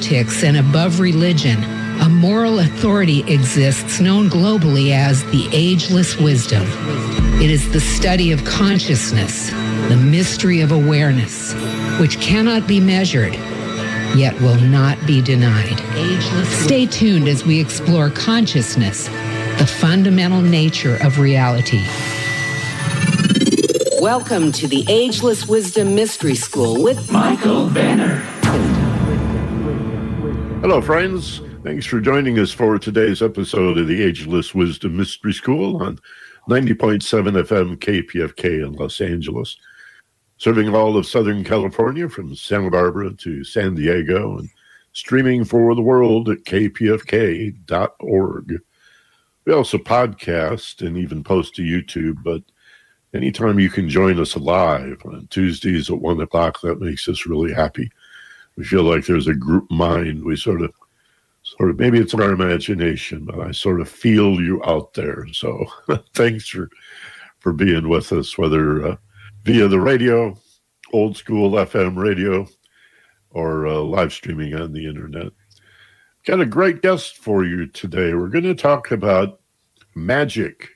[0.00, 1.62] politics and above religion,
[2.00, 6.62] a moral authority exists known globally as the ageless wisdom.
[7.42, 9.50] It is the study of consciousness,
[9.90, 11.52] the mystery of awareness,
[12.00, 13.34] which cannot be measured,
[14.16, 15.78] yet will not be denied.
[16.46, 19.04] Stay tuned as we explore consciousness,
[19.58, 21.84] the fundamental nature of reality.
[24.00, 28.39] Welcome to the Ageless Wisdom Mystery School with Michael Benner.
[30.60, 31.40] Hello, friends.
[31.64, 35.98] Thanks for joining us for today's episode of the Ageless Wisdom Mystery School on
[36.50, 39.56] 90.7 FM KPFK in Los Angeles,
[40.36, 44.50] serving all of Southern California from Santa Barbara to San Diego and
[44.92, 47.62] streaming for the world at kpfk.org.
[49.46, 52.42] We also podcast and even post to YouTube, but
[53.14, 57.54] anytime you can join us live on Tuesdays at 1 o'clock, that makes us really
[57.54, 57.90] happy.
[58.56, 60.24] We feel like there's a group mind.
[60.24, 60.72] We sort of
[61.42, 65.26] sort of maybe it's our imagination, but I sort of feel you out there.
[65.32, 65.64] So
[66.14, 66.68] thanks for
[67.38, 68.96] for being with us, whether uh,
[69.44, 70.36] via the radio,
[70.92, 72.46] old school FM radio,
[73.30, 75.32] or uh, live streaming on the internet.
[76.26, 78.12] Got a great guest for you today.
[78.12, 79.40] We're going to talk about
[79.94, 80.68] magic.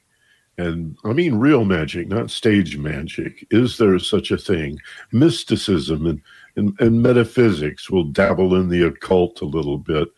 [0.56, 3.46] And I mean real magic, not stage magic.
[3.50, 4.78] Is there such a thing?
[5.12, 6.22] Mysticism and,
[6.56, 7.90] and, and metaphysics.
[7.90, 10.08] will dabble in the occult a little bit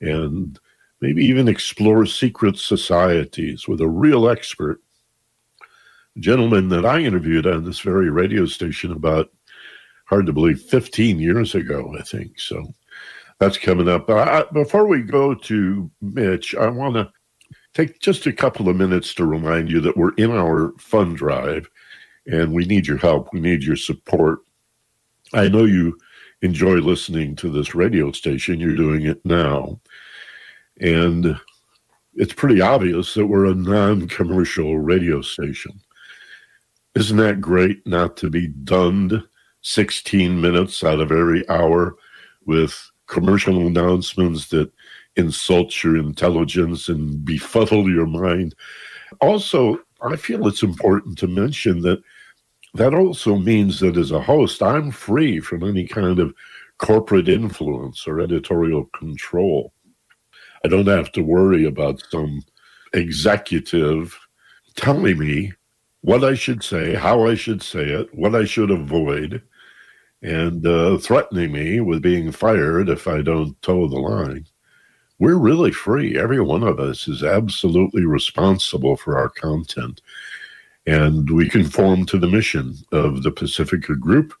[0.00, 0.58] and
[1.00, 4.80] maybe even explore secret societies with a real expert.
[6.16, 9.30] A gentleman that I interviewed on this very radio station about,
[10.06, 12.38] hard to believe, 15 years ago, I think.
[12.38, 12.64] So
[13.38, 14.08] that's coming up.
[14.08, 17.10] I, before we go to Mitch, I want to
[17.74, 21.68] take just a couple of minutes to remind you that we're in our fund drive
[22.26, 23.28] and we need your help.
[23.32, 24.40] We need your support.
[25.34, 25.98] I know you
[26.42, 28.60] enjoy listening to this radio station.
[28.60, 29.80] You're doing it now.
[30.80, 31.36] And
[32.14, 35.80] it's pretty obvious that we're a non commercial radio station.
[36.94, 39.20] Isn't that great not to be dunned
[39.62, 41.96] 16 minutes out of every hour
[42.46, 44.70] with commercial announcements that
[45.16, 48.54] insult your intelligence and befuddle your mind?
[49.20, 52.00] Also, I feel it's important to mention that
[52.74, 56.34] that also means that as a host, I'm free from any kind of
[56.78, 59.72] corporate influence or editorial control.
[60.64, 62.42] I don't have to worry about some
[62.92, 64.18] executive
[64.76, 65.52] telling me
[66.00, 69.42] what I should say, how I should say it, what I should avoid,
[70.22, 74.46] and uh, threatening me with being fired if I don't toe the line.
[75.20, 76.18] We're really free.
[76.18, 80.00] Every one of us is absolutely responsible for our content.
[80.86, 84.34] And we conform to the mission of the Pacifica Group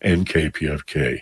[0.00, 1.20] and KPFK.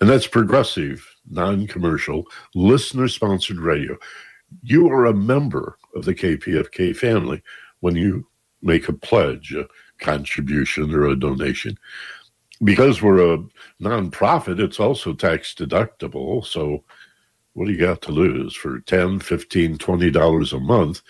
[0.00, 2.24] And that's progressive non commercial,
[2.54, 3.96] listener sponsored radio.
[4.62, 7.42] You are a member of the KPFK family
[7.80, 8.26] when you
[8.62, 9.68] make a pledge, a
[9.98, 11.78] contribution, or a donation.
[12.64, 13.44] Because we're a
[13.80, 16.44] nonprofit, it's also tax deductible.
[16.44, 16.82] So,
[17.52, 18.54] what do you got to lose?
[18.54, 21.02] For 10 15 $20 a month,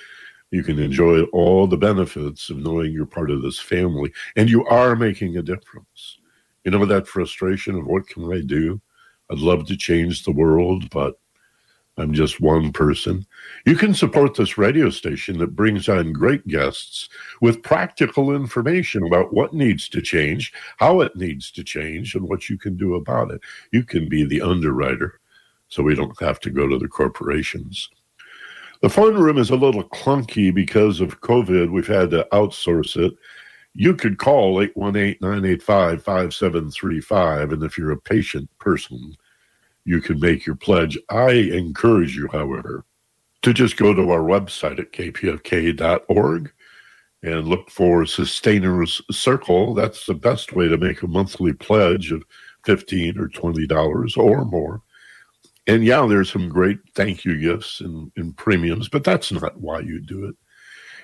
[0.51, 4.67] you can enjoy all the benefits of knowing you're part of this family and you
[4.67, 6.19] are making a difference.
[6.65, 8.81] You know, that frustration of what can I do?
[9.31, 11.19] I'd love to change the world, but
[11.99, 13.27] I'm just one person.
[13.67, 17.09] You can support this radio station that brings on great guests
[17.41, 22.49] with practical information about what needs to change, how it needs to change, and what
[22.49, 23.41] you can do about it.
[23.73, 25.21] You can be the underwriter
[25.69, 27.91] so we don't have to go to the corporations.
[28.81, 31.73] The phone room is a little clunky because of COVID.
[31.73, 33.13] We've had to outsource it.
[33.75, 37.53] You could call 818 985 5735.
[37.53, 39.17] And if you're a patient person,
[39.85, 40.97] you can make your pledge.
[41.11, 42.85] I encourage you, however,
[43.43, 46.53] to just go to our website at kpfk.org
[47.23, 49.75] and look for Sustainers Circle.
[49.75, 52.23] That's the best way to make a monthly pledge of
[52.65, 54.83] 15 or $20 or more.
[55.69, 59.81] And yeah, there's some great thank you gifts and, and premiums, but that's not why
[59.81, 60.35] you do it.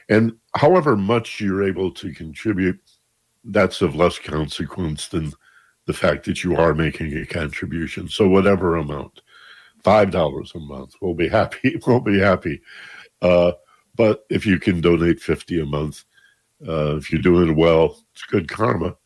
[0.09, 2.81] And however much you're able to contribute,
[3.45, 5.33] that's of less consequence than
[5.87, 8.09] the fact that you are making a contribution.
[8.09, 9.21] So whatever amount,
[9.83, 11.79] five dollars a month, we'll be happy.
[11.87, 12.63] We'll be happy.
[13.21, 13.53] Uh,
[13.95, 16.05] but if you can donate fifty a month,
[16.67, 18.97] uh, if you're doing well, it's good karma,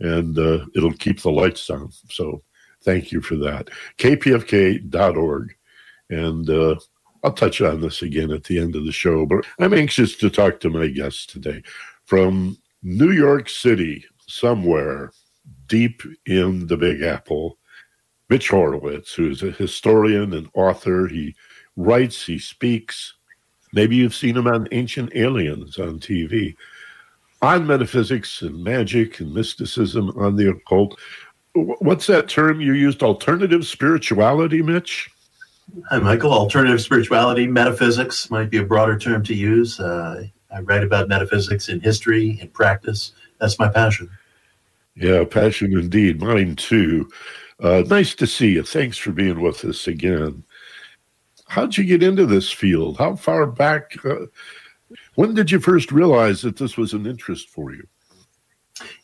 [0.00, 1.90] and uh, it'll keep the lights on.
[2.10, 2.42] So
[2.88, 3.68] thank you for that.
[3.98, 5.54] KPFK.org,
[6.08, 6.76] and uh,
[7.22, 10.30] I'll touch on this again at the end of the show, but I'm anxious to
[10.30, 11.62] talk to my guests today
[12.06, 15.12] from New York City, somewhere
[15.66, 17.58] deep in the Big Apple.
[18.30, 21.08] Mitch Horowitz, who is a historian and author.
[21.08, 21.34] He
[21.76, 23.14] writes, he speaks.
[23.74, 26.54] Maybe you've seen him on Ancient Aliens on TV.
[27.40, 30.98] On metaphysics and magic and mysticism on the occult.
[31.54, 33.02] What's that term you used?
[33.02, 35.10] Alternative spirituality, Mitch?
[35.90, 36.32] Hi, Michael.
[36.32, 39.80] Alternative spirituality, metaphysics might be a broader term to use.
[39.80, 43.12] Uh, I write about metaphysics in history, in practice.
[43.38, 44.10] That's my passion.
[44.94, 46.20] Yeah, passion indeed.
[46.20, 47.08] Mine too.
[47.60, 48.62] Uh, nice to see you.
[48.62, 50.44] Thanks for being with us again.
[51.48, 52.98] How'd you get into this field?
[52.98, 53.92] How far back?
[54.04, 54.26] Uh,
[55.14, 57.86] when did you first realize that this was an interest for you?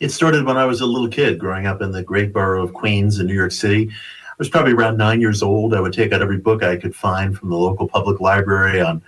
[0.01, 2.75] It started when I was a little kid, growing up in the great borough of
[2.75, 3.91] Queens in New York City.
[3.91, 5.75] I was probably around nine years old.
[5.75, 9.03] I would take out every book I could find from the local public library on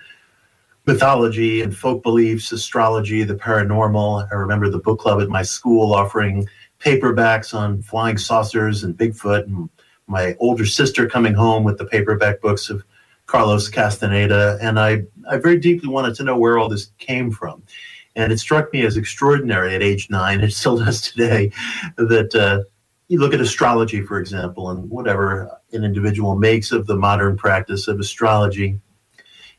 [0.85, 4.27] mythology and folk beliefs, astrology, the paranormal.
[4.31, 6.47] I remember the book club at my school offering
[6.79, 9.69] paperbacks on flying saucers and Bigfoot, and
[10.07, 12.85] my older sister coming home with the paperback books of
[13.25, 14.57] Carlos Castaneda.
[14.61, 17.61] And I, I very deeply wanted to know where all this came from.
[18.17, 21.51] And it struck me as extraordinary at age nine, it still does today,
[21.97, 22.63] that uh,
[23.07, 27.87] you look at astrology, for example, and whatever an individual makes of the modern practice
[27.87, 28.81] of astrology.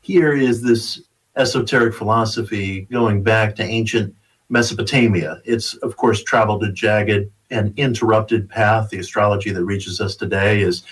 [0.01, 1.01] Here is this
[1.37, 4.13] esoteric philosophy going back to ancient
[4.49, 5.41] Mesopotamia.
[5.45, 8.89] It's, of course, traveled a jagged and interrupted path.
[8.89, 10.83] The astrology that reaches us today is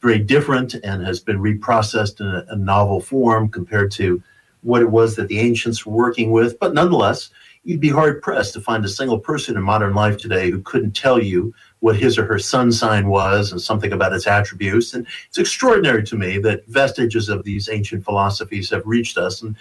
[0.00, 4.22] very different and has been reprocessed in a, a novel form compared to
[4.62, 6.58] what it was that the ancients were working with.
[6.58, 7.30] But nonetheless,
[7.64, 10.92] you'd be hard pressed to find a single person in modern life today who couldn't
[10.92, 14.94] tell you what his or her sun sign was and something about its attributes.
[14.94, 19.42] And it's extraordinary to me that vestiges of these ancient philosophies have reached us.
[19.42, 19.56] And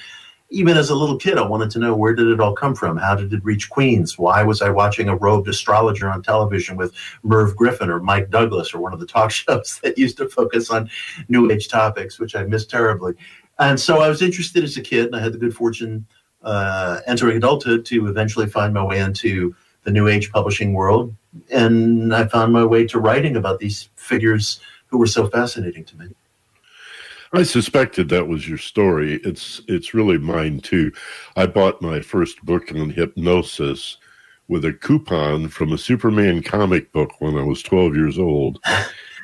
[0.52, 2.98] even as a little kid, I wanted to know where did it all come from?
[2.98, 4.18] How did it reach Queens?
[4.18, 6.94] Why was I watching a robed astrologer on television with
[7.24, 10.70] Merv Griffin or Mike Douglas or one of the talk shows that used to focus
[10.70, 10.90] on
[11.28, 13.14] New Age topics, which I missed terribly.
[13.60, 16.06] And so I was interested as a kid, and I had the good fortune
[16.42, 19.54] uh, entering adulthood to eventually find my way into
[19.84, 21.14] the New Age publishing world.
[21.52, 25.98] And I found my way to writing about these figures who were so fascinating to
[25.98, 26.08] me.
[27.32, 29.20] I suspected that was your story.
[29.24, 30.92] It's it's really mine too.
[31.36, 33.98] I bought my first book on hypnosis
[34.48, 38.60] with a coupon from a Superman comic book when I was 12 years old.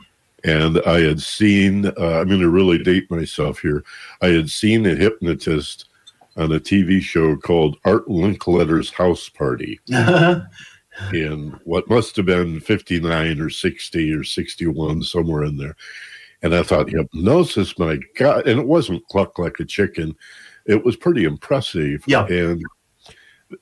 [0.45, 3.83] And I had seen, uh, I'm going to really date myself here.
[4.21, 5.85] I had seen a hypnotist
[6.37, 9.79] on a TV show called Art Linkletter's House Party.
[11.13, 15.75] in what must have been 59 or 60 or 61, somewhere in there.
[16.41, 18.47] And I thought, hypnosis, my God.
[18.47, 20.15] And it wasn't cluck like a chicken.
[20.65, 22.03] It was pretty impressive.
[22.07, 22.25] Yeah.
[22.27, 22.63] And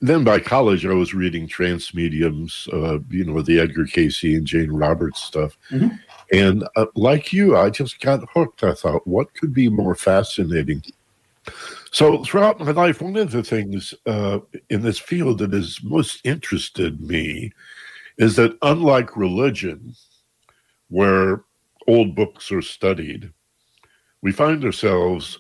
[0.01, 4.45] then by college, I was reading trance mediums, uh, you know, the Edgar Cayce and
[4.45, 5.57] Jane Roberts stuff.
[5.71, 5.95] Mm-hmm.
[6.31, 8.63] And uh, like you, I just got hooked.
[8.63, 10.83] I thought, what could be more fascinating?
[11.91, 14.39] So throughout my life, one of the things uh,
[14.69, 17.51] in this field that has most interested me
[18.17, 19.93] is that unlike religion,
[20.89, 21.43] where
[21.87, 23.31] old books are studied,
[24.21, 25.39] we find ourselves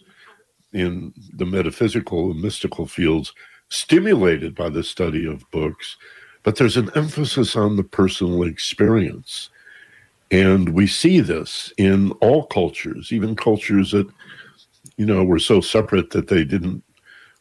[0.73, 3.33] in the metaphysical and mystical fields
[3.69, 5.97] stimulated by the study of books,
[6.43, 9.49] but there's an emphasis on the personal experience.
[10.33, 14.09] And we see this in all cultures, even cultures that,
[14.97, 16.83] you know, were so separate that they didn't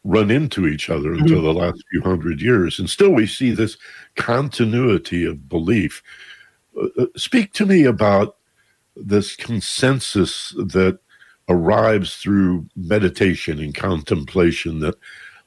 [0.04, 1.46] run into each other until mm-hmm.
[1.46, 2.78] the last few hundred years.
[2.78, 3.78] And still we see this
[4.16, 6.02] continuity of belief.
[6.76, 8.37] Uh, uh speak to me about
[8.94, 10.99] this consensus that
[11.49, 14.96] arrives through meditation and contemplation that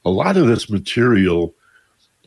[0.04, 1.54] a lot of this material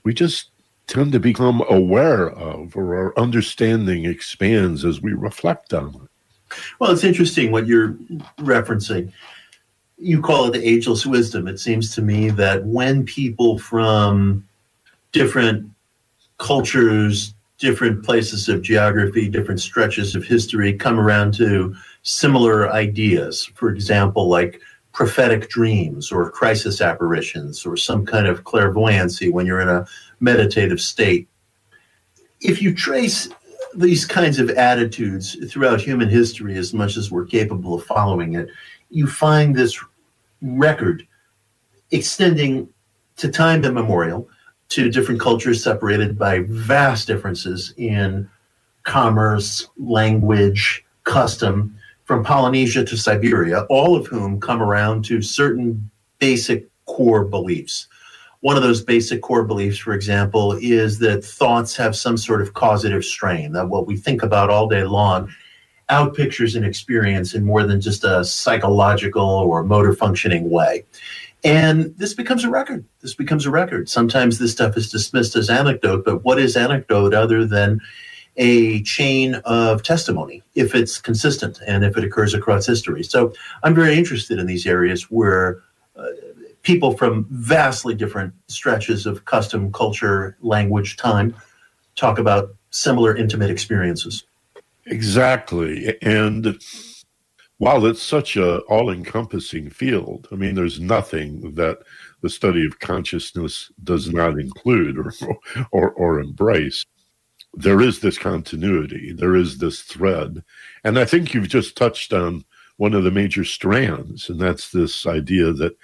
[0.05, 0.51] we just
[0.89, 6.55] tend to become aware of or our understanding expands as we reflect on it.
[6.79, 7.93] Well, it's interesting what you're
[8.39, 9.13] referencing.
[9.97, 11.47] You call it the ageless wisdom.
[11.47, 14.47] It seems to me that when people from
[15.11, 15.69] different
[16.39, 23.45] cultures, different places of geography, different stretches of history come around to similar ideas.
[23.55, 24.59] For example, like
[24.93, 29.85] prophetic dreams or crisis apparitions or some kind of clairvoyancy when you're in a
[30.19, 31.27] meditative state.
[32.41, 33.29] If you trace
[33.75, 38.49] these kinds of attitudes throughout human history as much as we're capable of following it,
[38.89, 39.79] you find this
[40.41, 41.05] record
[41.91, 42.67] extending
[43.17, 44.27] to time immemorial
[44.69, 48.29] to different cultures separated by vast differences in
[48.83, 51.75] commerce, language, custom,
[52.09, 57.87] from Polynesia to Siberia, all of whom come around to certain basic core beliefs.
[58.39, 62.55] One of those basic core beliefs, for example, is that thoughts have some sort of
[62.55, 65.31] causative strain, that what we think about all day long
[65.91, 70.85] outpictures an experience in more than just a psychological or motor functioning way.
[71.43, 72.83] And this becomes a record.
[73.01, 73.87] This becomes a record.
[73.87, 77.79] Sometimes this stuff is dismissed as anecdote, but what is anecdote other than
[78.37, 83.03] a chain of testimony if it's consistent and if it occurs across history?
[83.03, 83.33] So
[83.63, 85.61] I'm very interested in these areas where
[85.95, 86.07] uh,
[86.63, 91.35] people from vastly different stretches of custom, culture, language, time
[91.95, 94.23] talk about similar intimate experiences.
[94.85, 95.97] Exactly.
[96.01, 96.61] And
[97.57, 101.79] while it's such a all-encompassing field, I mean, there's nothing that
[102.21, 105.13] the study of consciousness does not include or,
[105.71, 106.85] or, or embrace.
[107.53, 110.43] There is this continuity, there is this thread.
[110.83, 112.45] And I think you've just touched on
[112.77, 115.77] one of the major strands, and that's this idea that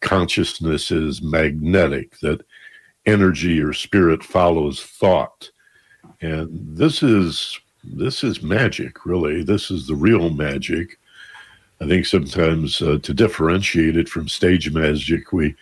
[0.00, 2.44] consciousness is magnetic, that
[3.06, 5.50] energy or spirit follows thought.
[6.20, 9.42] And this is this is magic, really.
[9.42, 10.98] This is the real magic.
[11.80, 15.54] I think sometimes uh, to differentiate it from stage magic, we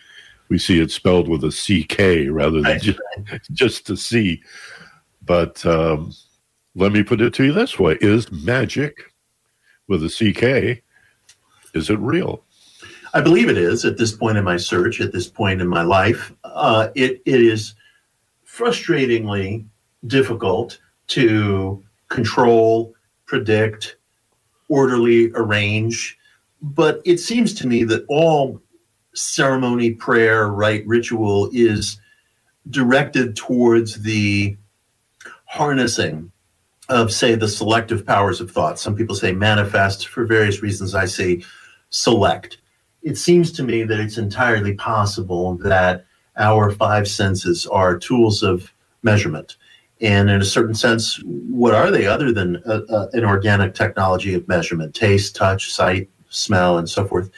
[0.49, 2.99] we see it spelled with a CK rather than just,
[3.51, 4.41] just a C.
[5.21, 6.13] But um,
[6.75, 9.13] let me put it to you this way: Is magic
[9.87, 10.83] with a CK?
[11.73, 12.43] Is it real?
[13.13, 15.83] I believe it is at this point in my search, at this point in my
[15.83, 16.33] life.
[16.43, 17.75] Uh, it it is
[18.45, 19.65] frustratingly
[20.07, 22.93] difficult to control,
[23.25, 23.97] predict,
[24.69, 26.17] orderly arrange.
[26.61, 28.61] But it seems to me that all
[29.13, 31.99] ceremony, prayer, rite, ritual is
[32.69, 34.55] directed towards the
[35.51, 36.31] harnessing
[36.87, 38.79] of, say, the selective powers of thought.
[38.79, 40.95] Some people say manifest for various reasons.
[40.95, 41.43] I say
[41.89, 42.57] select.
[43.03, 46.05] It seems to me that it's entirely possible that
[46.37, 48.71] our five senses are tools of
[49.03, 49.57] measurement.
[49.99, 54.33] And in a certain sense, what are they other than a, a, an organic technology
[54.33, 57.29] of measurement, taste, touch, sight, smell, and so forth?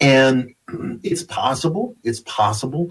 [0.00, 0.52] And
[1.04, 2.90] it's possible, it's possible.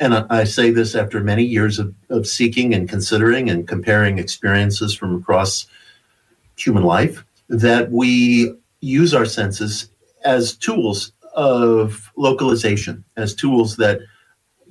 [0.00, 4.94] And I, say this after many years of, of seeking and considering and comparing experiences
[4.94, 5.66] from across
[6.56, 9.90] human life that we use our senses
[10.24, 14.00] as tools of localization, as tools that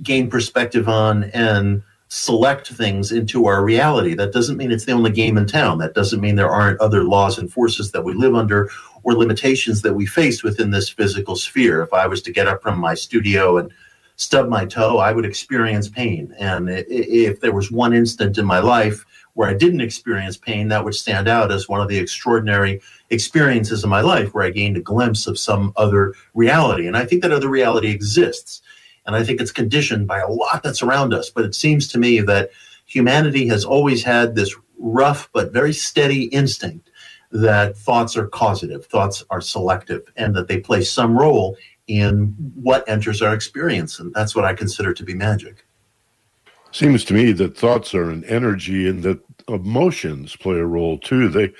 [0.01, 4.15] gain perspective on and select things into our reality.
[4.15, 5.77] That doesn't mean it's the only game in town.
[5.77, 8.69] That doesn't mean there aren't other laws and forces that we live under
[9.03, 11.83] or limitations that we face within this physical sphere.
[11.83, 13.71] If I was to get up from my studio and
[14.19, 16.35] stub my toe, I would experience pain.
[16.37, 20.83] And if there was one instant in my life where I didn't experience pain, that
[20.83, 24.75] would stand out as one of the extraordinary experiences in my life where I gained
[24.75, 26.85] a glimpse of some other reality.
[26.85, 28.61] And I think that other reality exists.
[29.05, 31.29] And I think it's conditioned by a lot that's around us.
[31.29, 32.49] But it seems to me that
[32.87, 36.91] humanity has always had this rough but very steady instinct
[37.31, 41.55] that thoughts are causative, thoughts are selective, and that they play some role
[41.89, 43.99] in what enters our experience.
[43.99, 45.65] And that's what I consider to be magic.
[46.71, 51.27] Seems to me that thoughts are an energy and that emotions play a role too.
[51.27, 51.51] They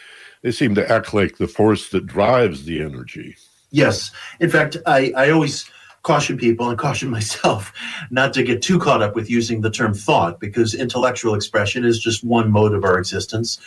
[0.43, 3.35] they seem to act like the force that drives the energy.
[3.71, 4.11] Yes.
[4.39, 5.69] In fact, I, I always
[6.03, 7.73] caution people and caution myself
[8.11, 11.99] not to get too caught up with using the term thought because intellectual expression is
[11.99, 13.59] just one mode of our existence.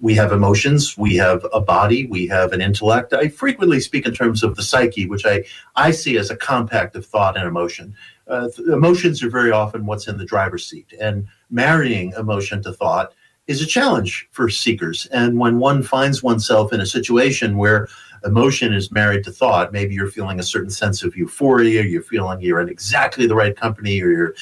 [0.00, 3.12] We have emotions, we have a body, we have an intellect.
[3.12, 6.94] I frequently speak in terms of the psyche, which I, I see as a compact
[6.94, 7.94] of thought and emotion.
[8.28, 13.12] Uh, emotions are very often what's in the driver's seat, and marrying emotion to thought
[13.48, 15.06] is a challenge for seekers.
[15.06, 17.88] And when one finds oneself in a situation where
[18.24, 19.72] emotion is married to thought.
[19.72, 23.56] Maybe you're feeling a certain sense of euphoria, you're feeling you're in exactly the right
[23.56, 24.34] company, or you're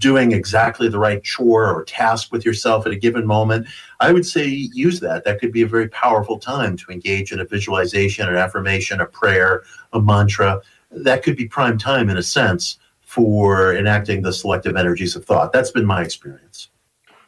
[0.00, 3.68] doing exactly the right chore or task with yourself at a given moment.
[4.00, 5.24] I would say use that.
[5.24, 9.06] That could be a very powerful time to engage in a visualization, an affirmation, a
[9.06, 10.60] prayer, a mantra.
[10.90, 15.52] That could be prime time in a sense for enacting the selective energies of thought.
[15.52, 16.70] That's been my experience.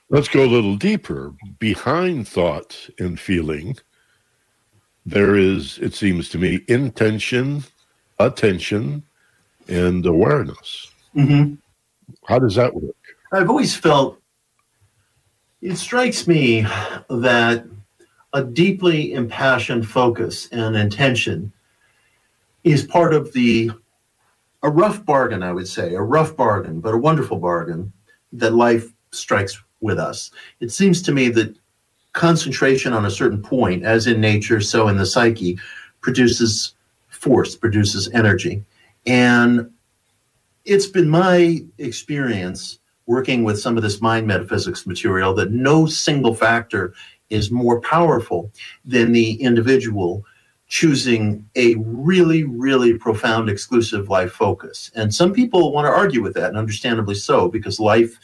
[0.08, 1.34] Let's go a little deeper.
[1.58, 3.76] Behind thought and feeling,
[5.04, 7.64] there is, it seems to me, intention,
[8.18, 9.02] attention,
[9.68, 10.90] and awareness.
[11.14, 11.54] Mm-hmm.
[12.24, 12.94] How does that work?
[13.32, 14.18] I've always felt
[15.60, 16.62] it strikes me
[17.08, 17.64] that
[18.32, 21.52] a deeply impassioned focus and intention
[22.64, 23.70] is part of the
[24.62, 27.92] a rough bargain, I would say, a rough bargain, but a wonderful bargain
[28.32, 30.30] that life strikes with us.
[30.60, 31.56] It seems to me that
[32.12, 35.58] concentration on a certain point, as in nature, so in the psyche,
[36.00, 36.74] produces
[37.08, 38.64] force, produces energy.
[39.04, 39.71] And
[40.64, 46.34] it's been my experience working with some of this mind metaphysics material that no single
[46.34, 46.94] factor
[47.30, 48.50] is more powerful
[48.84, 50.24] than the individual
[50.68, 54.90] choosing a really, really profound exclusive life focus.
[54.94, 58.18] And some people want to argue with that, and understandably so, because life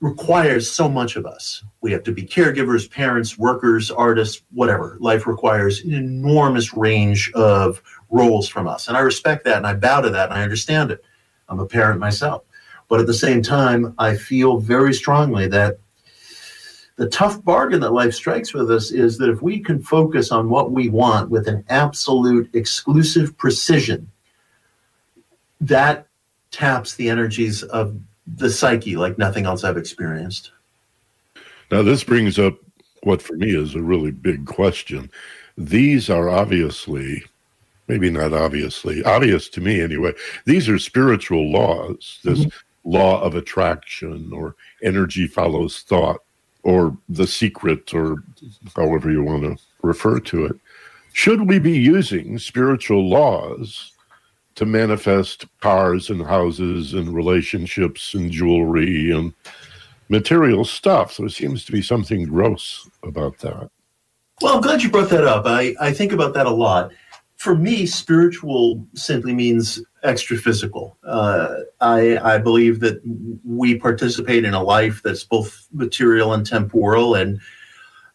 [0.00, 1.64] requires so much of us.
[1.80, 4.98] We have to be caregivers, parents, workers, artists, whatever.
[5.00, 8.88] Life requires an enormous range of roles from us.
[8.88, 11.04] And I respect that and I bow to that and I understand it.
[11.52, 12.42] I'm a parent myself.
[12.88, 15.78] But at the same time, I feel very strongly that
[16.96, 20.48] the tough bargain that life strikes with us is that if we can focus on
[20.48, 24.10] what we want with an absolute exclusive precision,
[25.60, 26.06] that
[26.50, 30.52] taps the energies of the psyche like nothing else I've experienced.
[31.70, 32.54] Now, this brings up
[33.02, 35.10] what for me is a really big question.
[35.58, 37.24] These are obviously,
[37.88, 40.12] maybe not obviously, obvious to me anyway,
[40.44, 42.20] these are spiritual laws.
[42.24, 42.90] This mm-hmm.
[42.90, 46.20] law of attraction or energy follows thought
[46.62, 48.22] or the secret or
[48.76, 50.56] however you want to refer to it.
[51.12, 53.92] Should we be using spiritual laws
[54.54, 59.32] to manifest cars and houses and relationships and jewelry and
[60.08, 61.12] material stuff.
[61.12, 63.70] So it seems to be something gross about that.
[64.40, 65.46] Well, I'm glad you brought that up.
[65.46, 66.92] I, I think about that a lot.
[67.42, 70.96] For me, spiritual simply means extra physical.
[71.02, 73.02] Uh, I, I believe that
[73.44, 77.40] we participate in a life that's both material and temporal and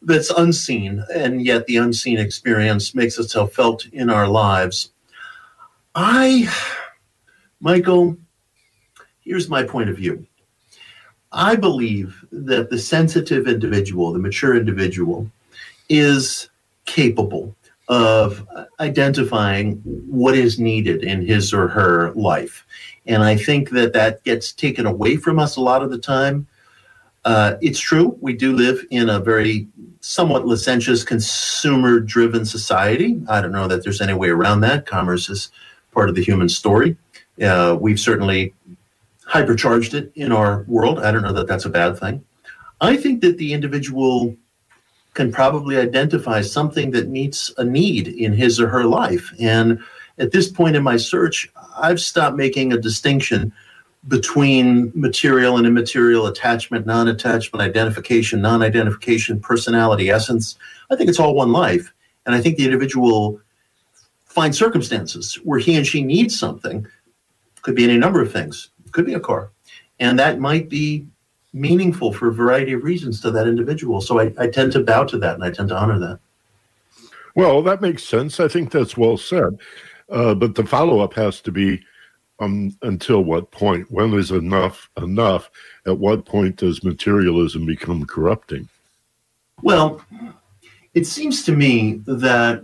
[0.02, 4.92] that's unseen, and yet the unseen experience makes itself felt in our lives.
[5.94, 6.50] I,
[7.60, 8.16] Michael,
[9.20, 10.26] here's my point of view.
[11.34, 15.30] I believe that the sensitive individual, the mature individual,
[15.90, 16.50] is
[16.86, 17.58] capable
[17.88, 18.46] of
[18.80, 19.76] identifying
[20.10, 22.66] what is needed in his or her life.
[23.06, 26.48] And I think that that gets taken away from us a lot of the time.
[27.24, 29.68] Uh, it's true, we do live in a very
[30.02, 33.22] somewhat licentious, consumer driven society.
[33.28, 34.86] I don't know that there's any way around that.
[34.86, 35.52] Commerce is
[35.92, 36.96] part of the human story.
[37.42, 38.54] Uh, we've certainly
[39.30, 41.00] hypercharged it in our world.
[41.00, 42.24] I don't know that that's a bad thing.
[42.80, 44.36] I think that the individual
[45.18, 49.34] can probably identify something that meets a need in his or her life.
[49.40, 49.80] And
[50.20, 53.52] at this point in my search, I've stopped making a distinction
[54.08, 60.56] between material and immaterial attachment, non attachment, identification, non identification, personality, essence.
[60.92, 61.92] I think it's all one life.
[62.28, 63.42] And I think the individual
[64.26, 66.86] finds circumstances where he and she needs something.
[67.64, 68.70] Could be any number of things.
[68.92, 69.50] Could be a car.
[70.00, 71.08] And that might be
[71.54, 74.02] meaningful for a variety of reasons to that individual.
[74.02, 76.20] So I, I tend to bow to that and I tend to honor that.
[77.36, 78.40] Well, that makes sense.
[78.40, 79.60] I think that's well said.
[80.10, 81.82] Uh, but the follow up has to be
[82.40, 83.92] um, until what point?
[83.92, 85.50] When is enough enough?
[85.86, 88.70] At what point does materialism become corrupting?
[89.62, 90.02] Well,
[90.94, 92.64] it seems to me that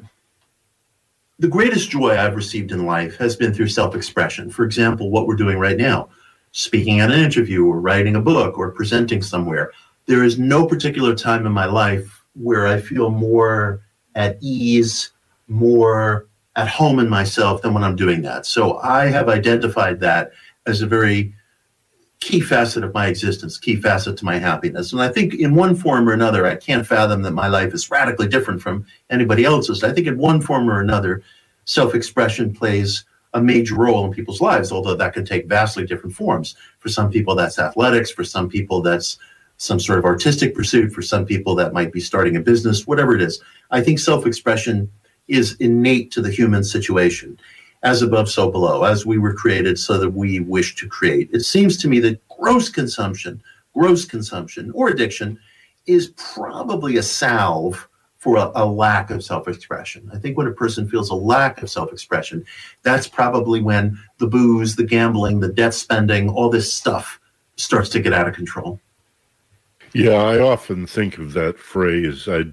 [1.39, 4.49] the greatest joy I've received in life has been through self expression.
[4.49, 6.09] For example, what we're doing right now,
[6.53, 9.71] speaking at an interview or writing a book or presenting somewhere.
[10.05, 13.81] There is no particular time in my life where I feel more
[14.15, 15.11] at ease,
[15.47, 18.45] more at home in myself than when I'm doing that.
[18.45, 20.31] So I have identified that
[20.67, 21.33] as a very
[22.19, 24.93] key facet of my existence, key facet to my happiness.
[24.93, 27.89] And I think in one form or another, I can't fathom that my life is
[27.89, 29.83] radically different from anybody else's.
[29.83, 31.23] I think in one form or another,
[31.65, 36.15] self expression plays a major role in people's lives, although that could take vastly different
[36.15, 36.55] forms.
[36.79, 38.11] For some people, that's athletics.
[38.11, 39.17] For some people, that's
[39.57, 40.93] some sort of artistic pursuit.
[40.93, 43.41] For some people, that might be starting a business, whatever it is.
[43.71, 44.91] I think self expression
[45.27, 47.39] is innate to the human situation
[47.83, 51.29] as above, so below, as we were created so that we wish to create.
[51.33, 53.43] It seems to me that gross consumption,
[53.73, 55.37] gross consumption or addiction
[55.85, 57.87] is probably a salve
[58.23, 60.09] for a, a lack of self expression.
[60.13, 62.45] I think when a person feels a lack of self expression,
[62.81, 67.19] that's probably when the booze, the gambling, the debt spending, all this stuff
[67.57, 68.79] starts to get out of control.
[69.91, 72.29] Yeah, I often think of that phrase.
[72.29, 72.45] I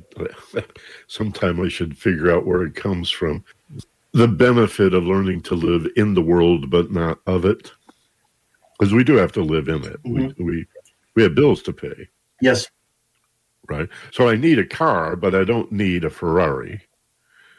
[1.07, 3.45] sometime I should figure out where it comes from
[4.13, 7.71] the benefit of learning to live in the world but not of it
[8.77, 10.45] because we do have to live in it mm-hmm.
[10.45, 10.67] we, we
[11.15, 12.09] we have bills to pay
[12.41, 12.67] yes
[13.71, 13.89] right?
[14.13, 16.83] So i need a car but i don't need a ferrari.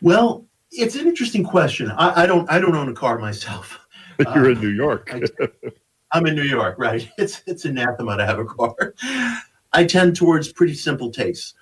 [0.01, 1.91] Well it's an interesting question.
[1.91, 3.79] I, I don't i don't own a car myself.
[4.17, 5.11] But you're in um, new york.
[5.13, 7.09] I, am in new york right?
[7.17, 8.93] It's it's anathema to have a car.
[9.73, 11.53] I tend towards pretty simple tastes.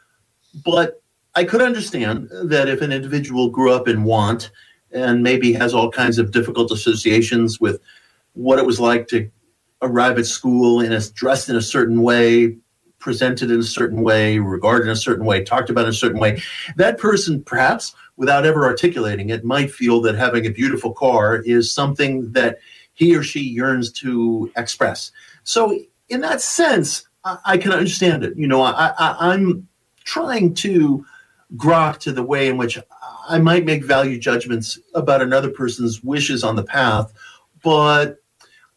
[0.66, 1.02] But
[1.36, 4.52] i could understand that if an individual grew up in want
[4.92, 7.80] and maybe has all kinds of difficult associations with
[8.34, 9.30] what it was like to
[9.82, 12.58] arrive at school and a dressed in a certain way,
[13.00, 16.20] presented in a certain way, regarded in a certain way, talked about in a certain
[16.20, 16.42] way,
[16.76, 21.72] that person perhaps without ever articulating it might feel that having a beautiful car is
[21.72, 22.60] something that
[22.94, 25.12] he or she yearns to express.
[25.44, 28.36] So in that sense, I, I can understand it.
[28.36, 29.68] You know, I, I, I'm
[30.04, 31.06] trying to
[31.56, 32.78] grok to the way in which
[33.28, 37.14] I might make value judgments about another person's wishes on the path,
[37.64, 38.18] but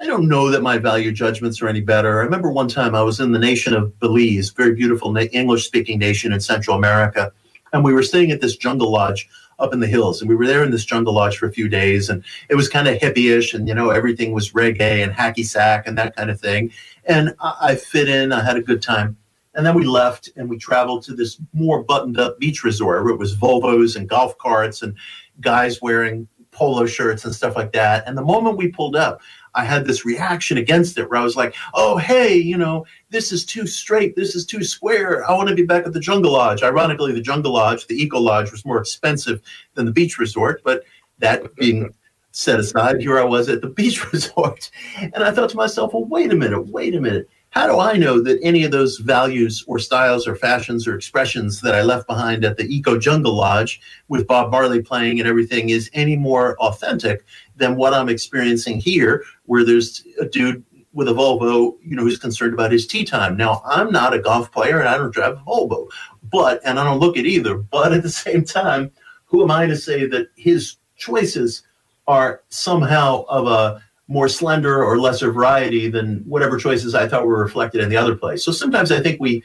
[0.02, 2.18] I don't know that my value judgments are any better.
[2.20, 6.00] I remember one time I was in the nation of Belize, very beautiful English speaking
[6.00, 7.32] nation in Central America,
[7.72, 9.28] and we were staying at this jungle lodge
[9.60, 10.20] up in the hills.
[10.20, 12.68] And we were there in this jungle lodge for a few days, and it was
[12.68, 16.32] kind of hippie-ish, and you know everything was reggae and hacky sack and that kind
[16.32, 16.72] of thing.
[17.04, 18.32] And I, I fit in.
[18.32, 19.16] I had a good time.
[19.54, 23.12] And then we left and we traveled to this more buttoned up beach resort where
[23.12, 24.96] it was Volvos and golf carts and
[25.40, 28.06] guys wearing polo shirts and stuff like that.
[28.06, 29.20] And the moment we pulled up,
[29.54, 33.32] I had this reaction against it where I was like, oh, hey, you know, this
[33.32, 34.16] is too straight.
[34.16, 35.28] This is too square.
[35.28, 36.62] I want to be back at the Jungle Lodge.
[36.62, 39.40] Ironically, the Jungle Lodge, the Eco Lodge, was more expensive
[39.74, 40.62] than the beach resort.
[40.64, 40.84] But
[41.18, 41.94] that being
[42.30, 44.70] set aside, here I was at the beach resort.
[44.98, 47.98] And I thought to myself, well, wait a minute, wait a minute how do I
[47.98, 52.06] know that any of those values or styles or fashions or expressions that I left
[52.06, 56.56] behind at the Eco Jungle Lodge with Bob Marley playing and everything is any more
[56.60, 62.02] authentic than what I'm experiencing here, where there's a dude with a Volvo, you know,
[62.02, 63.36] who's concerned about his tea time.
[63.36, 65.88] Now, I'm not a golf player and I don't drive a Volvo,
[66.30, 68.90] but, and I don't look at either, but at the same time,
[69.24, 71.62] who am I to say that his choices
[72.06, 77.42] are somehow of a more slender or lesser variety than whatever choices I thought were
[77.42, 78.44] reflected in the other place.
[78.44, 79.42] So sometimes I think we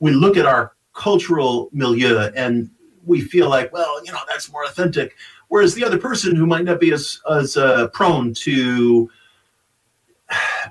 [0.00, 2.70] we look at our cultural milieu and
[3.04, 5.14] we feel like, well, you know, that's more authentic,
[5.50, 9.10] whereas the other person who might not be as as uh, prone to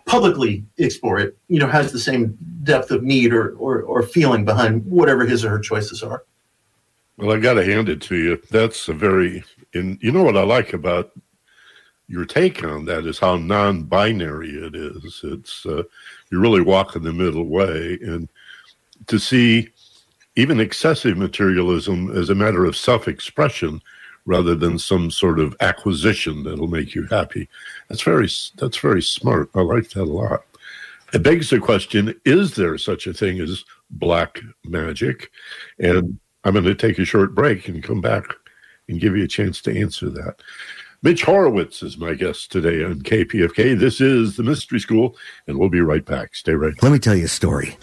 [0.06, 4.44] publicly explore it, you know, has the same depth of need or, or, or feeling
[4.46, 6.24] behind whatever his or her choices are.
[7.18, 8.42] Well, I got to hand it to you.
[8.50, 11.12] That's a very, and you know what I like about
[12.08, 15.20] your take on that is how non-binary it is.
[15.24, 15.84] It's uh,
[16.32, 18.30] you really walk in the middle way, and
[19.08, 19.70] to see
[20.38, 23.82] even excessive materialism as a matter of self-expression
[24.30, 27.50] rather than some sort of acquisition that'll make you happy.
[27.88, 29.50] That's very that's very smart.
[29.56, 30.44] I like that a lot.
[31.14, 35.32] It begs the question: Is there such a thing as black magic?
[35.80, 38.24] And I'm going to take a short break and come back
[38.88, 40.36] and give you a chance to answer that.
[41.02, 43.80] Mitch Horowitz is my guest today on KPFK.
[43.80, 46.36] This is the Mystery School, and we'll be right back.
[46.36, 46.74] Stay right.
[46.84, 47.78] Let me tell you a story.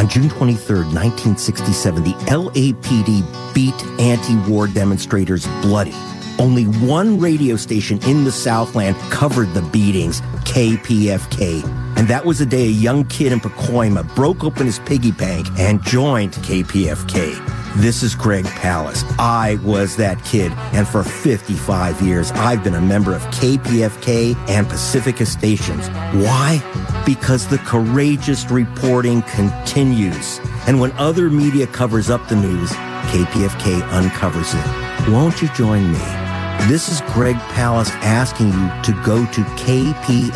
[0.00, 5.92] On June 23, 1967, the LAPD beat anti-war demonstrators bloody.
[6.40, 11.62] Only one radio station in the Southland covered the beatings, KPFK.
[11.98, 15.46] And that was the day a young kid in Pacoima broke open his piggy bank
[15.58, 17.36] and joined KPFK.
[17.76, 19.04] This is Greg Palast.
[19.18, 24.66] I was that kid, and for 55 years, I've been a member of KPFK and
[24.66, 25.88] Pacifica stations.
[26.24, 26.62] Why?
[27.04, 30.40] Because the courageous reporting continues.
[30.66, 35.10] And when other media covers up the news, KPFK uncovers it.
[35.10, 36.29] Won't you join me?
[36.68, 40.30] This is Greg Palast asking you to go to kpfk.org.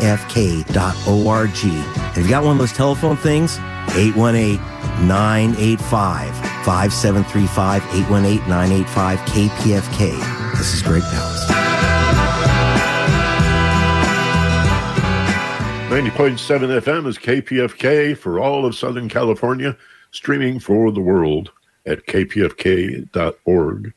[1.49, 3.57] Have you got one of those telephone things?
[3.95, 4.57] 818
[5.07, 6.35] 985
[6.65, 10.57] 5735 818 985 KPFK.
[10.57, 11.45] This is Greg Palast.
[15.89, 19.77] 90.7 FM is KPFK for all of Southern California,
[20.11, 21.51] streaming for the world
[21.85, 23.93] at kpfk.org.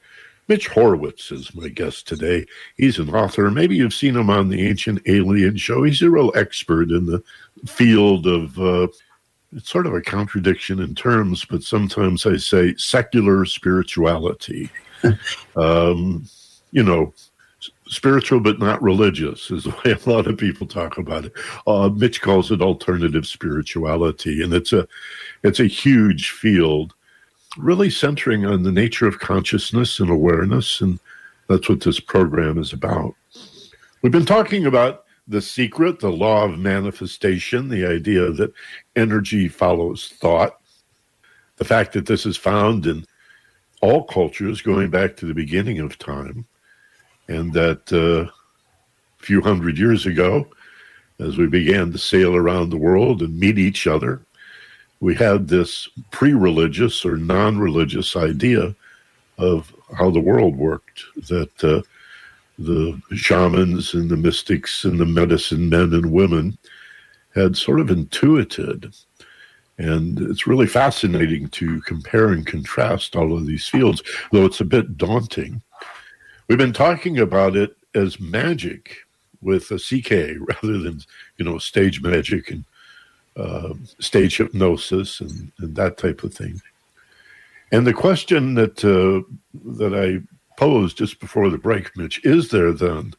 [0.48, 2.46] Mitch Horowitz is my guest today.
[2.76, 3.50] He's an author.
[3.50, 5.82] Maybe you've seen him on the Ancient Alien Show.
[5.82, 7.22] He's a real expert in the
[7.66, 8.88] field of uh,
[9.52, 14.70] it's sort of a contradiction in terms, but sometimes I say secular spirituality.
[15.56, 16.26] um,
[16.70, 17.14] you know,
[17.87, 21.32] spiritual but not religious is the way a lot of people talk about it.
[21.66, 24.87] Uh, Mitch calls it alternative spirituality, and it's a
[25.42, 26.94] it's a huge field,
[27.58, 30.98] really centering on the nature of consciousness and awareness, and
[31.48, 33.14] that's what this program is about.
[34.02, 38.52] We've been talking about the secret, the law of manifestation, the idea that
[38.96, 40.58] energy follows thought,
[41.56, 43.04] the fact that this is found in
[43.82, 46.46] all cultures going back to the beginning of time,
[47.28, 48.30] and that uh,
[49.20, 50.46] a few hundred years ago,
[51.18, 54.22] as we began to sail around the world and meet each other,
[55.00, 58.74] we had this pre religious or non religious idea
[59.38, 61.82] of how the world worked, that uh,
[62.58, 66.58] the shamans and the mystics and the medicine men and women
[67.34, 68.92] had sort of intuited
[69.78, 74.64] And it's really fascinating to compare and contrast all of these fields, though it's a
[74.64, 75.62] bit daunting.
[76.48, 78.96] We've been talking about it as magic
[79.40, 81.00] with a CK rather than,
[81.37, 82.64] you know, stage magic and
[83.38, 86.61] uh, stage hypnosis and, and, that type of thing.
[87.70, 89.22] And the question that uh,
[89.77, 93.14] that I posed just before the break, Mitch, is there then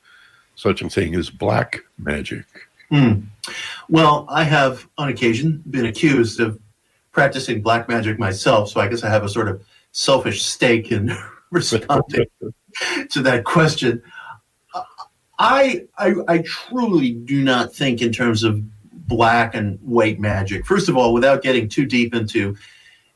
[0.55, 2.45] such a thing as black magic?
[2.89, 3.21] Hmm.
[3.87, 6.59] Well, I have on occasion been accused of
[7.11, 11.15] practicing black magic myself, so I guess I have a sort of selfish stake in
[11.51, 12.25] responding
[13.09, 14.01] to that question.
[15.41, 18.61] I, I, I truly do not think in terms of
[19.09, 20.65] black and white magic.
[20.65, 22.55] First of all, without getting too deep into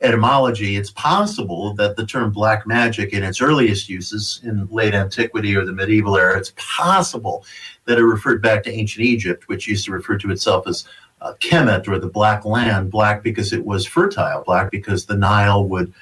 [0.00, 5.56] etymology, it's possible that the term black magic in its earliest uses in late antiquity
[5.56, 7.46] or the medieval era, it's possible
[7.86, 10.84] that it referred back to ancient Egypt, which used to refer to itself as
[11.22, 15.64] uh, Kemet or the black land, black because it was fertile, black because the Nile
[15.64, 15.94] would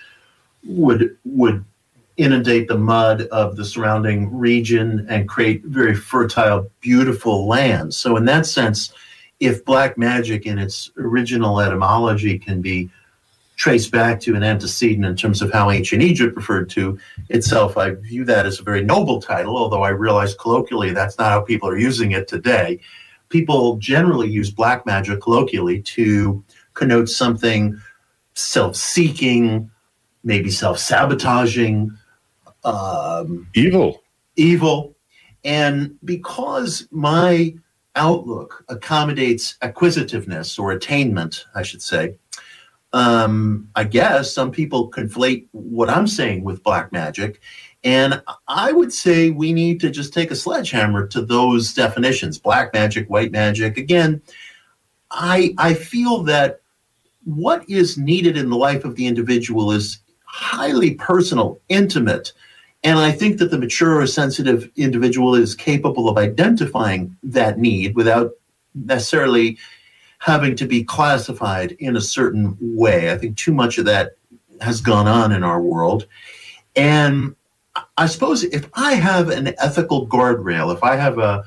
[0.65, 1.65] would would
[2.17, 7.97] inundate the mud of the surrounding region and create very fertile, beautiful lands.
[7.97, 8.93] So in that sense,
[9.43, 12.89] if black magic in its original etymology can be
[13.57, 16.97] traced back to an antecedent in terms of how ancient Egypt referred to
[17.29, 17.77] itself.
[17.77, 21.41] I view that as a very noble title, although I realize colloquially that's not how
[21.41, 22.79] people are using it today.
[23.31, 27.81] People generally use black magic colloquially to connote something
[28.35, 29.71] self seeking,
[30.23, 31.91] maybe self sabotaging,
[32.63, 34.03] um, evil.
[34.37, 34.95] Evil.
[35.45, 37.55] And because my
[37.97, 42.17] outlook accommodates acquisitiveness or attainment, I should say,
[42.93, 47.41] um, I guess some people conflate what I'm saying with black magic.
[47.85, 52.73] And I would say we need to just take a sledgehammer to those definitions black
[52.73, 53.77] magic, white magic.
[53.77, 54.23] Again,
[55.11, 56.61] I, I feel that
[57.25, 62.33] what is needed in the life of the individual is highly personal, intimate.
[62.85, 67.95] And I think that the mature or sensitive individual is capable of identifying that need
[67.95, 68.33] without
[68.75, 69.59] necessarily
[70.19, 73.13] having to be classified in a certain way.
[73.13, 74.17] I think too much of that
[74.61, 76.07] has gone on in our world.
[76.75, 77.37] And
[77.97, 81.45] I suppose if I have an ethical guardrail, if I have a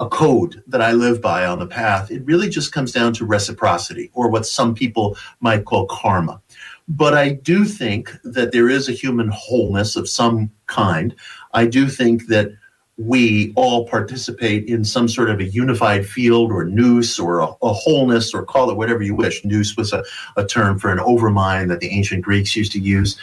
[0.00, 3.26] a code that I live by on the path, it really just comes down to
[3.26, 6.40] reciprocity or what some people might call karma.
[6.88, 11.14] But I do think that there is a human wholeness of some kind.
[11.52, 12.52] I do think that
[12.96, 17.72] we all participate in some sort of a unified field or nous or a, a,
[17.72, 19.44] wholeness or call it whatever you wish.
[19.44, 20.02] Nous was a,
[20.36, 23.16] a term for an overmind that the ancient Greeks used to use.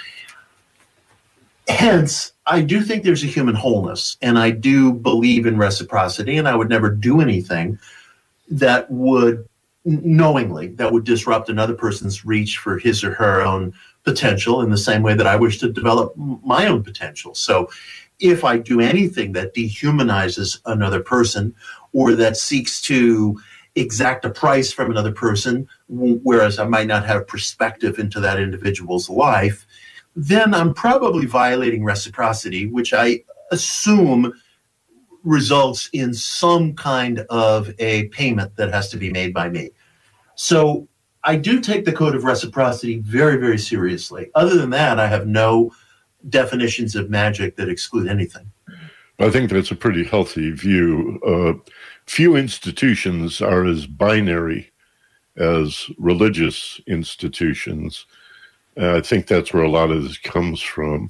[1.68, 6.48] Hence, I do think there's a human wholeness, and I do believe in reciprocity, and
[6.48, 7.80] I would never do anything
[8.50, 9.48] that would
[9.86, 14.78] knowingly that would disrupt another person's reach for his or her own potential in the
[14.78, 17.36] same way that I wish to develop my own potential.
[17.36, 17.70] So
[18.20, 21.54] if I do anything that dehumanizes another person
[21.94, 23.40] or that seeks to
[23.76, 29.10] exact a price from another person, whereas I might not have perspective into that individual's
[29.10, 29.66] life,
[30.16, 34.34] then I'm probably violating reciprocity, which I assume
[35.26, 39.72] results in some kind of a payment that has to be made by me.
[40.36, 40.88] So
[41.24, 44.30] I do take the code of reciprocity very, very seriously.
[44.36, 45.74] Other than that, I have no
[46.30, 48.52] definitions of magic that exclude anything.
[49.20, 51.20] I think that's a pretty healthy view.
[51.26, 51.70] Uh,
[52.06, 54.72] few institutions are as binary
[55.38, 58.06] as religious institutions.
[58.78, 61.10] Uh, I think that's where a lot of this comes from.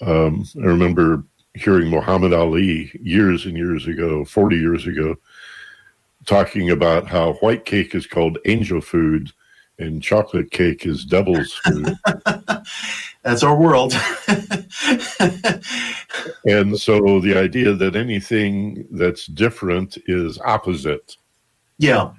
[0.00, 5.16] Um, I remember hearing Muhammad Ali years and years ago, 40 years ago,
[6.26, 9.32] talking about how white cake is called angel food
[9.78, 11.94] and chocolate cake is devil's food.
[13.22, 13.92] That's our world.
[16.44, 21.16] and so the idea that anything that's different is opposite.
[21.78, 22.12] Yeah.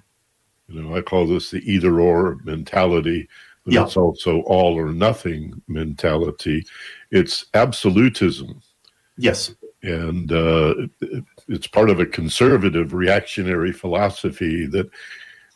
[0.68, 3.28] You know, I call this the either or mentality,
[3.66, 3.84] but yeah.
[3.84, 6.66] it's also all or nothing mentality.
[7.12, 8.62] It's absolutism.
[9.20, 9.54] Yes.
[9.82, 10.76] And uh,
[11.48, 14.90] it's part of a conservative reactionary philosophy that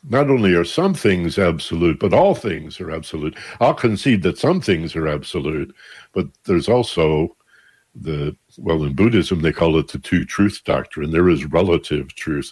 [0.09, 3.37] not only are some things absolute, but all things are absolute.
[3.59, 5.73] I'll concede that some things are absolute,
[6.13, 7.35] but there's also
[7.95, 11.11] the, well, in Buddhism, they call it the two truth doctrine.
[11.11, 12.51] There is relative truth.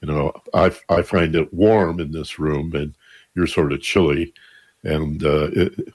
[0.00, 2.94] You know, I, I find it warm in this room and
[3.34, 4.32] you're sort of chilly.
[4.82, 5.94] And uh, it,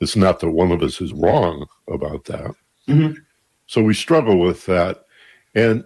[0.00, 2.54] it's not that one of us is wrong about that.
[2.88, 3.20] Mm-hmm.
[3.72, 5.06] So we struggle with that.
[5.54, 5.84] And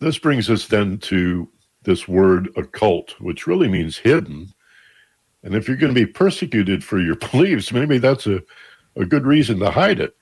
[0.00, 1.48] this brings us then to
[1.84, 4.48] this word occult, which really means hidden.
[5.44, 8.42] And if you're going to be persecuted for your beliefs, maybe that's a,
[8.96, 10.16] a good reason to hide it.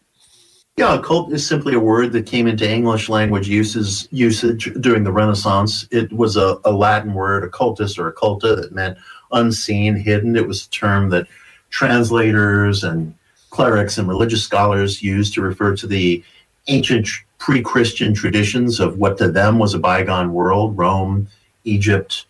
[0.76, 5.10] Yeah, occult is simply a word that came into English language uses usage during the
[5.10, 5.88] Renaissance.
[5.90, 8.98] It was a, a Latin word, occultus or occulta, that meant
[9.32, 10.36] unseen, hidden.
[10.36, 11.28] It was a term that
[11.70, 13.14] translators and
[13.48, 16.22] clerics and religious scholars used to refer to the
[16.68, 21.28] ancient pre Christian traditions of what to them was a bygone world Rome,
[21.64, 22.26] Egypt,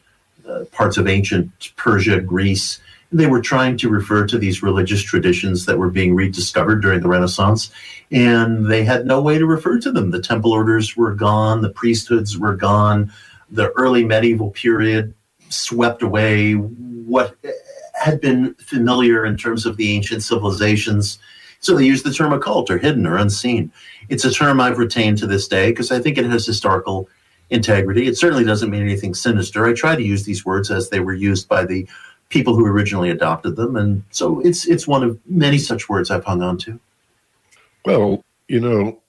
[0.48, 2.80] uh, parts of ancient Persia, Greece.
[3.12, 7.08] They were trying to refer to these religious traditions that were being rediscovered during the
[7.08, 7.70] Renaissance,
[8.10, 10.10] and they had no way to refer to them.
[10.10, 13.12] The temple orders were gone, the priesthoods were gone,
[13.50, 15.14] the early medieval period
[15.48, 17.36] swept away what
[17.94, 21.18] had been familiar in terms of the ancient civilizations.
[21.60, 23.72] So they use the term occult or hidden or unseen.
[24.08, 27.08] It's a term I've retained to this day because I think it has historical
[27.50, 28.06] integrity.
[28.06, 29.66] It certainly doesn't mean anything sinister.
[29.66, 31.86] I try to use these words as they were used by the
[32.28, 36.24] people who originally adopted them, and so it's it's one of many such words I've
[36.24, 36.78] hung on to.
[37.84, 39.00] Well, you know,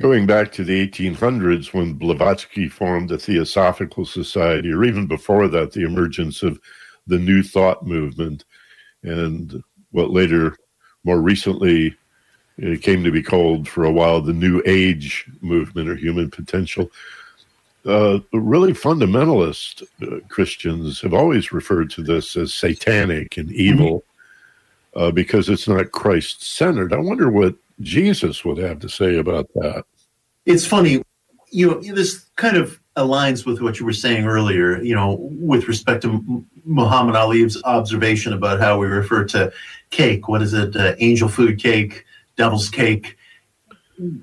[0.00, 5.72] going back to the 1800s when Blavatsky formed the Theosophical Society, or even before that,
[5.72, 6.60] the emergence of
[7.06, 8.44] the New Thought movement,
[9.02, 10.56] and what later,
[11.04, 11.96] more recently,
[12.58, 16.90] it came to be called for a while the New Age movement or human potential
[17.86, 24.04] uh, really fundamentalist uh, Christians have always referred to this as satanic and evil
[24.94, 25.02] mm-hmm.
[25.02, 26.92] uh, because it's not Christ centered.
[26.92, 29.84] I wonder what Jesus would have to say about that.
[30.46, 31.02] It's funny,
[31.50, 35.66] you know, this kind of aligns with what you were saying earlier, you know, with
[35.68, 39.52] respect to Muhammad Ali's observation about how we refer to
[39.90, 40.28] cake.
[40.28, 40.76] What is it?
[40.76, 42.04] Uh, angel food cake,
[42.36, 43.16] devil's cake.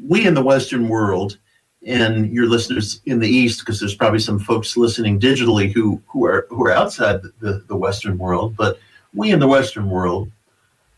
[0.08, 1.38] We in the Western world
[1.86, 6.26] and your listeners in the East, because there's probably some folks listening digitally who who
[6.26, 8.80] are who are outside the, the Western world, but
[9.14, 10.32] we in the Western world,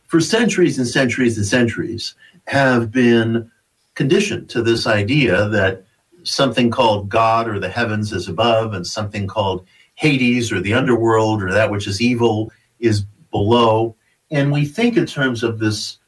[0.08, 3.50] for centuries and centuries and centuries, have been
[3.96, 5.84] conditioned to this idea that
[6.24, 11.44] something called God or the heavens is above, and something called Hades or the underworld
[11.44, 13.96] or that which is evil is below.
[14.32, 16.00] And we think in terms of this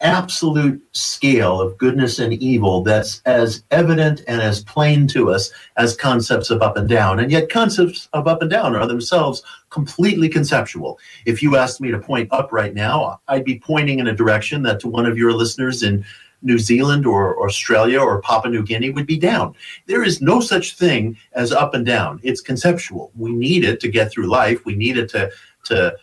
[0.00, 5.96] absolute scale of goodness and evil that's as evident and as plain to us as
[5.96, 7.18] concepts of up and down.
[7.18, 10.98] And yet, concepts of up and down are themselves completely conceptual.
[11.24, 14.62] If you asked me to point up right now, I'd be pointing in a direction
[14.64, 16.04] that to one of your listeners in
[16.44, 19.54] New Zealand or Australia or Papua New Guinea would be down.
[19.86, 22.20] There is no such thing as up and down.
[22.22, 23.10] It's conceptual.
[23.16, 24.64] We need it to get through life.
[24.64, 25.30] We need it to
[25.64, 25.96] to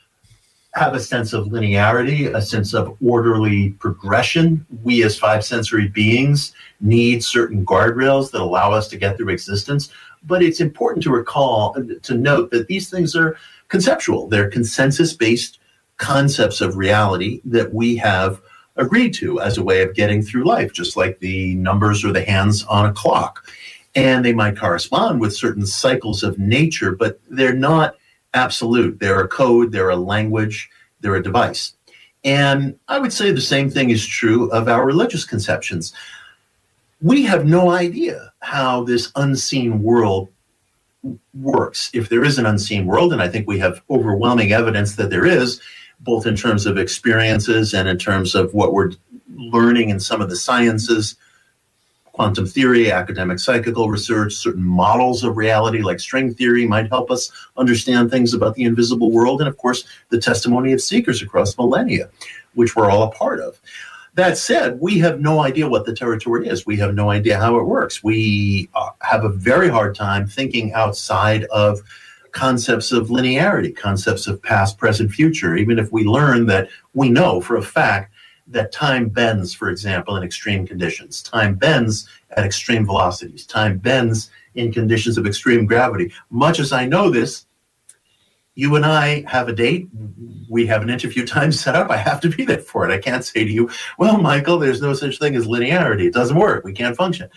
[0.73, 4.65] have a sense of linearity, a sense of orderly progression.
[4.84, 9.89] We, as five sensory beings, need certain guardrails that allow us to get through existence.
[10.23, 15.60] But it's important to recall, to note that these things are conceptual, they're consensus based
[15.97, 18.41] concepts of reality that we have
[18.82, 22.24] agreed to as a way of getting through life, just like the numbers or the
[22.24, 23.46] hands on a clock.
[23.96, 27.96] And they might correspond with certain cycles of nature, but they're not
[28.34, 29.00] absolute.
[29.00, 30.70] They're a code, they're a language,
[31.02, 31.74] they're a device.
[32.24, 35.94] And I would say the same thing is true of our religious conceptions.
[37.02, 40.30] We have no idea how this unseen world
[41.34, 41.89] works.
[41.94, 45.26] If there is an unseen world, and I think we have overwhelming evidence that there
[45.26, 45.60] is,
[46.01, 48.91] both in terms of experiences and in terms of what we're
[49.35, 51.15] learning in some of the sciences
[52.11, 57.31] quantum theory, academic psychical research, certain models of reality like string theory might help us
[57.57, 62.09] understand things about the invisible world, and of course, the testimony of seekers across millennia,
[62.53, 63.59] which we're all a part of.
[64.15, 66.65] That said, we have no idea what the territory is.
[66.65, 68.03] We have no idea how it works.
[68.03, 71.79] We uh, have a very hard time thinking outside of
[72.32, 77.41] concepts of linearity, concepts of past, present, future, even if we learn that we know
[77.41, 78.13] for a fact
[78.48, 81.21] that time bends, for example, in extreme conditions.
[81.21, 83.46] Time bends at extreme velocities.
[83.46, 86.12] Time bends in conditions of extreme gravity.
[86.29, 87.46] Much as I know this,
[88.56, 89.88] you and I have a date.
[90.50, 91.90] We have an interview time set up.
[91.90, 92.94] I have to be there for it.
[92.94, 96.08] I can't say to you, well, Michael, there's no such thing as linearity.
[96.08, 96.65] It doesn't work.
[96.65, 97.29] We can't function.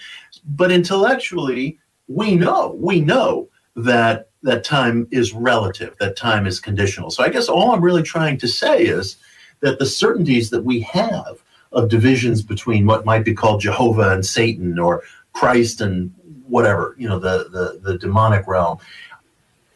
[0.44, 1.78] But intellectually,
[2.08, 7.10] we know, we know that that time is relative, that time is conditional.
[7.10, 9.16] So I guess all I'm really trying to say is
[9.60, 11.42] that the certainties that we have
[11.72, 16.14] of divisions between what might be called Jehovah and Satan or Christ and
[16.46, 18.78] whatever, you know, the, the, the demonic realm,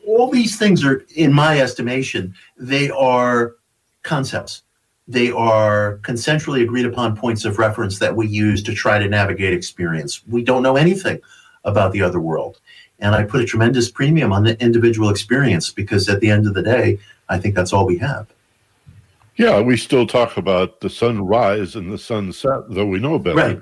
[0.07, 3.57] all these things are, in my estimation, they are
[4.03, 4.63] concepts.
[5.07, 9.55] They are consensually agreed upon points of reference that we use to try to navigate
[9.55, 10.23] experience.
[10.27, 11.21] We don't know anything
[11.65, 12.61] about the other world.
[13.01, 16.55] And I put a tremendous premium on the individual experience because at the end of
[16.55, 18.27] the day, I think that's all we have.
[19.37, 23.37] Yeah, we still talk about the sunrise and the sunset, though we know better.
[23.37, 23.61] Right,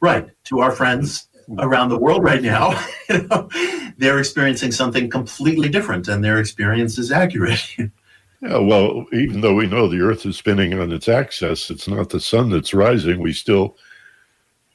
[0.00, 0.28] right.
[0.44, 3.48] To our friends around the world right now, you know,
[3.96, 7.64] they're experiencing something completely different, and their experience is accurate.
[7.78, 12.10] yeah, well, even though we know the Earth is spinning on its axis, it's not
[12.10, 13.18] the sun that's rising.
[13.18, 13.78] We still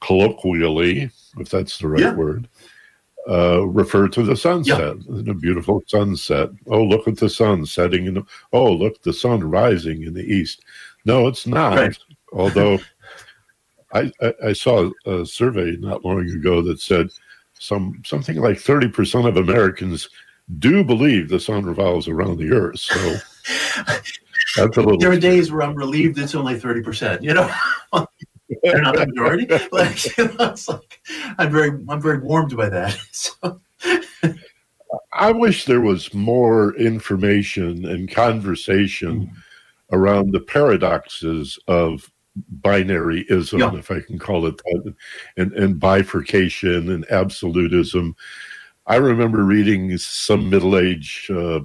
[0.01, 2.13] colloquially, if that's the right yeah.
[2.15, 2.47] word,
[3.30, 5.21] uh, refer to the sunset, yeah.
[5.21, 6.49] the beautiful sunset.
[6.67, 8.26] Oh, look at the sun setting in the.
[8.51, 10.63] Oh, look, the sun rising in the east.
[11.05, 11.78] No, it's not.
[11.78, 11.97] Right.
[12.34, 12.80] Although
[13.93, 17.09] I, I, I, saw a survey not long ago that said
[17.53, 20.09] some something like thirty percent of Americans
[20.57, 22.80] do believe the sun revolves around the earth.
[22.80, 23.15] So
[24.57, 24.97] that's a little.
[24.97, 27.24] There are days where I'm relieved it's only thirty percent.
[27.24, 27.53] You know.
[28.63, 31.01] They're not the majority, but you know, like
[31.37, 32.97] I'm very I'm very warmed by that.
[33.11, 33.59] So.
[35.11, 39.31] I wish there was more information and conversation mm.
[39.91, 42.11] around the paradoxes of
[42.61, 43.75] binaryism, yeah.
[43.77, 44.95] if I can call it that,
[45.37, 48.15] and, and bifurcation and absolutism.
[48.85, 51.61] I remember reading some middle age, uh,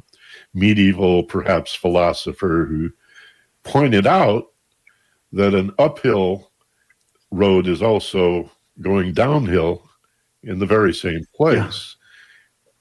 [0.54, 2.90] medieval, perhaps philosopher who
[3.62, 4.52] pointed out
[5.32, 6.47] that an uphill
[7.30, 8.50] road is also
[8.80, 9.88] going downhill
[10.42, 11.96] in the very same place.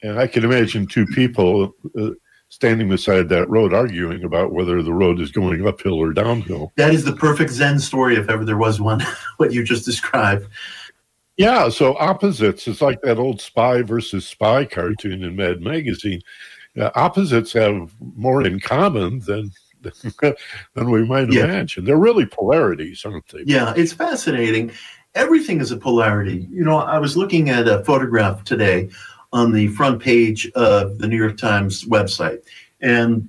[0.04, 0.12] Yeah.
[0.12, 2.12] And I can imagine two people uh,
[2.50, 6.72] standing beside that road arguing about whether the road is going uphill or downhill.
[6.78, 9.04] That is the perfect Zen story, if ever there was one,
[9.38, 10.48] what you just described.
[11.36, 12.68] Yeah, so opposites.
[12.68, 16.22] It's like that old spy versus spy cartoon in Mad Magazine.
[16.80, 19.52] Uh, opposites have more in common than
[20.74, 21.46] than we might yeah.
[21.46, 21.86] imagine.
[21.86, 23.44] They're really polarities, aren't they?
[23.46, 24.72] Yeah, it's fascinating.
[25.16, 26.48] Everything is a polarity.
[26.52, 28.90] You know, I was looking at a photograph today
[29.34, 32.42] on the front page of the New York Times website,
[32.82, 33.28] and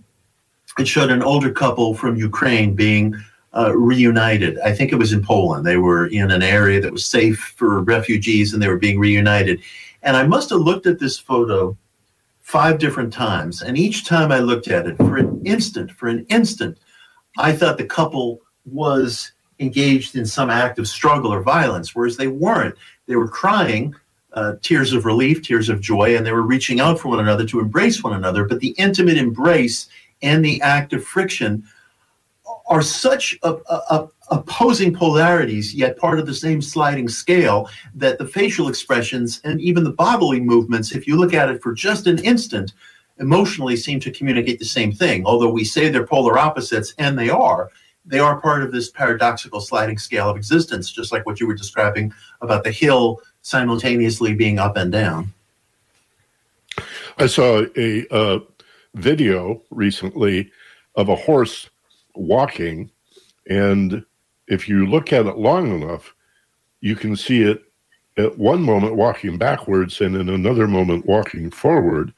[0.78, 3.14] it showed an older couple from Ukraine being
[3.56, 4.58] uh, reunited.
[4.60, 5.66] I think it was in Poland.
[5.66, 9.60] They were in an area that was safe for refugees and they were being reunited.
[10.02, 11.76] And I must have looked at this photo
[12.48, 13.60] five different times.
[13.60, 16.78] And each time I looked at it, for an instant, for an instant,
[17.36, 22.28] I thought the couple was engaged in some act of struggle or violence, whereas they
[22.28, 22.74] weren't.
[23.06, 23.94] They were crying
[24.32, 27.44] uh, tears of relief, tears of joy, and they were reaching out for one another
[27.44, 28.46] to embrace one another.
[28.46, 29.86] But the intimate embrace
[30.22, 31.64] and the act of friction
[32.66, 38.18] are such a, a, a opposing polarities, yet part of the same sliding scale, that
[38.18, 42.06] the facial expressions and even the bodily movements, if you look at it for just
[42.06, 42.74] an instant,
[43.18, 45.26] emotionally seem to communicate the same thing.
[45.26, 47.70] Although we say they're polar opposites, and they are,
[48.04, 51.54] they are part of this paradoxical sliding scale of existence, just like what you were
[51.54, 55.32] describing about the hill simultaneously being up and down.
[57.18, 58.38] I saw a uh,
[58.94, 60.50] video recently
[60.94, 61.68] of a horse
[62.14, 62.90] walking,
[63.48, 64.04] and
[64.48, 66.14] if you look at it long enough,
[66.80, 67.62] you can see it
[68.16, 72.12] at one moment walking backwards and in another moment walking forward.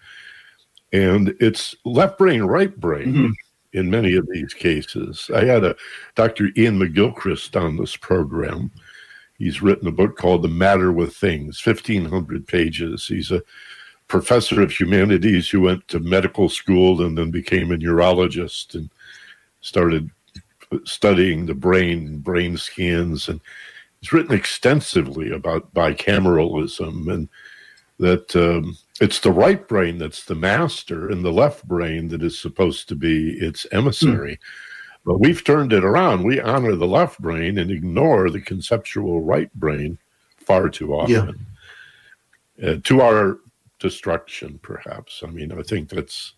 [0.92, 3.32] And it's left brain, right brain mm-hmm.
[3.74, 5.30] in many of these cases.
[5.34, 5.76] I had a
[6.14, 6.50] Dr.
[6.56, 8.70] Iain McGilchrist on this program.
[9.38, 13.06] He's written a book called The Matter with Things, 1,500 pages.
[13.06, 13.42] He's a
[14.08, 18.90] professor of humanities who went to medical school and then became a neurologist and
[19.60, 20.10] started
[20.84, 23.40] studying the brain, brain scans, and
[24.00, 27.28] he's written extensively about bicameralism and
[27.98, 32.38] that um, it's the right brain that's the master and the left brain that is
[32.38, 34.36] supposed to be its emissary.
[34.36, 34.38] Mm.
[35.04, 36.24] But we've turned it around.
[36.24, 39.98] We honor the left brain and ignore the conceptual right brain
[40.38, 41.46] far too often.
[42.58, 42.70] Yeah.
[42.70, 43.38] Uh, to our
[43.78, 45.22] destruction, perhaps.
[45.26, 46.34] I mean, I think that's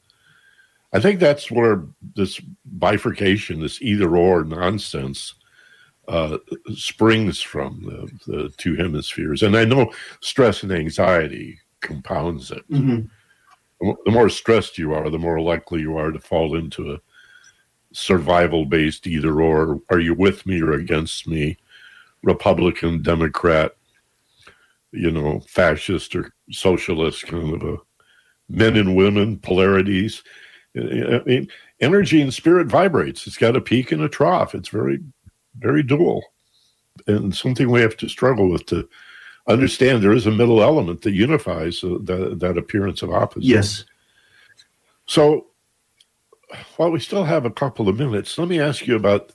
[0.92, 1.84] I think that's where
[2.14, 5.34] this bifurcation, this either or nonsense,
[6.08, 6.38] uh,
[6.74, 7.82] springs from
[8.26, 9.42] the, the, two hemispheres.
[9.42, 12.68] And I know stress and anxiety compounds it.
[12.70, 13.06] Mm-hmm.
[14.04, 17.00] The more stressed you are, the more likely you are to fall into a
[17.92, 19.80] survival based either or.
[19.90, 21.56] Are you with me or against me?
[22.22, 23.74] Republican, Democrat,
[24.92, 27.76] you know, fascist or socialist kind of a
[28.48, 30.22] men and women polarities
[30.76, 31.48] I mean,
[31.80, 33.26] energy and spirit vibrates.
[33.26, 34.54] It's got a peak and a trough.
[34.54, 35.00] It's very,
[35.58, 36.22] very dual,
[37.06, 38.88] and something we have to struggle with to
[39.46, 40.02] understand.
[40.02, 43.46] There is a middle element that unifies uh, that that appearance of opposites.
[43.46, 43.84] Yes.
[45.06, 45.48] So,
[46.76, 49.32] while we still have a couple of minutes, let me ask you about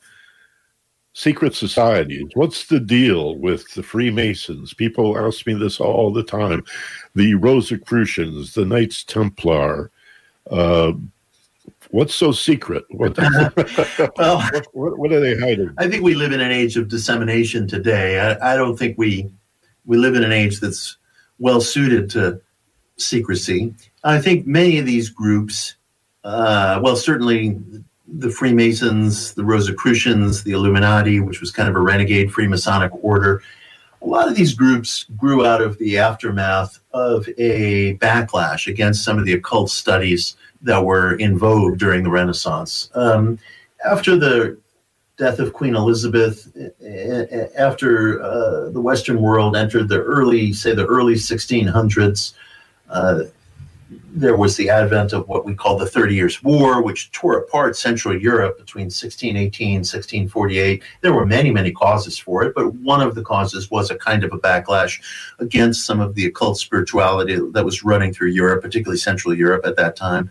[1.14, 2.28] secret societies.
[2.36, 4.74] What's the deal with the Freemasons?
[4.74, 6.64] People ask me this all the time.
[7.16, 9.92] The Rosicrucians, the Knights Templar,
[10.52, 10.94] uh,
[11.92, 12.84] What's so secret?
[12.90, 13.18] What,
[14.18, 15.74] well, what, what, are they hiding?
[15.78, 18.20] I think we live in an age of dissemination today.
[18.20, 19.32] I, I don't think we
[19.86, 20.98] we live in an age that's
[21.40, 22.42] well suited to
[22.98, 23.74] secrecy.
[24.04, 25.76] I think many of these groups,
[26.24, 27.60] uh, well, certainly
[28.08, 33.42] the Freemasons, the Rosicrucians, the Illuminati, which was kind of a renegade Freemasonic order,
[34.02, 39.18] a lot of these groups grew out of the aftermath of a backlash against some
[39.18, 42.90] of the occult studies that were in vogue during the Renaissance.
[42.94, 43.40] Um,
[43.86, 44.58] after the
[45.18, 46.48] death of Queen Elizabeth,
[47.58, 52.34] after uh, the Western world entered the early, say, the early 1600s,
[52.90, 53.24] uh,
[53.90, 57.76] there was the advent of what we call the Thirty Years' War, which tore apart
[57.76, 60.84] Central Europe between 1618 and 1648.
[61.02, 64.24] There were many, many causes for it, but one of the causes was a kind
[64.24, 65.02] of a backlash
[65.40, 69.78] against some of the occult spirituality that was running through Europe, particularly Central Europe at
[69.78, 70.30] that time.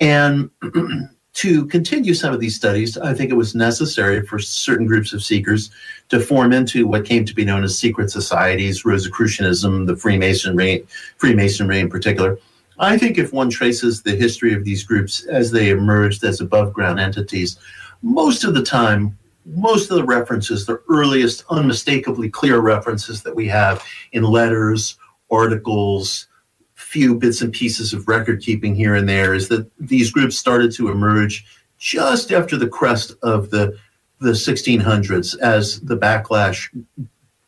[0.00, 0.50] And
[1.34, 5.24] to continue some of these studies, I think it was necessary for certain groups of
[5.24, 5.70] seekers
[6.10, 10.86] to form into what came to be known as secret societies, Rosicrucianism, the Freemasonry,
[11.16, 12.38] Freemasonry in particular.
[12.78, 16.72] I think if one traces the history of these groups as they emerged as above
[16.72, 17.58] ground entities,
[18.02, 23.46] most of the time, most of the references, the earliest unmistakably clear references that we
[23.48, 24.96] have in letters,
[25.30, 26.28] articles,
[26.74, 30.72] few bits and pieces of record keeping here and there is that these groups started
[30.72, 31.44] to emerge
[31.78, 33.76] just after the crest of the
[34.20, 36.68] the 1600s as the backlash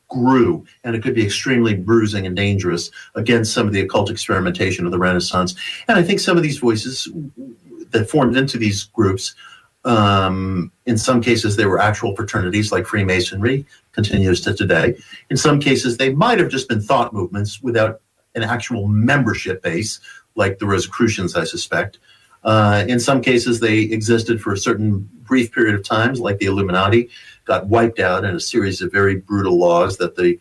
[0.08, 4.84] grew and it could be extremely bruising and dangerous against some of the occult experimentation
[4.84, 5.54] of the renaissance
[5.88, 7.08] and i think some of these voices
[7.90, 9.34] that formed into these groups
[9.84, 14.96] um, in some cases they were actual fraternities like freemasonry continues to today
[15.30, 18.00] in some cases they might have just been thought movements without
[18.34, 20.00] an actual membership base,
[20.34, 21.98] like the Rosicrucians, I suspect.
[22.44, 26.46] Uh, in some cases, they existed for a certain brief period of times, like the
[26.46, 27.08] Illuminati,
[27.44, 30.38] got wiped out in a series of very brutal laws that the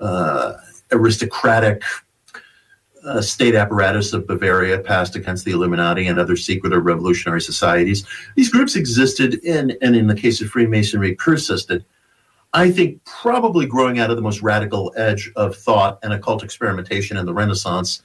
[0.00, 0.54] uh,
[0.90, 1.82] aristocratic
[3.04, 8.06] uh, state apparatus of Bavaria passed against the Illuminati and other secret or revolutionary societies.
[8.36, 11.84] These groups existed, in, and in the case of Freemasonry, persisted
[12.54, 17.16] I think probably growing out of the most radical edge of thought and occult experimentation
[17.16, 18.02] in the Renaissance,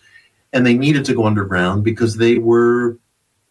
[0.54, 2.98] and they needed to go underground because they were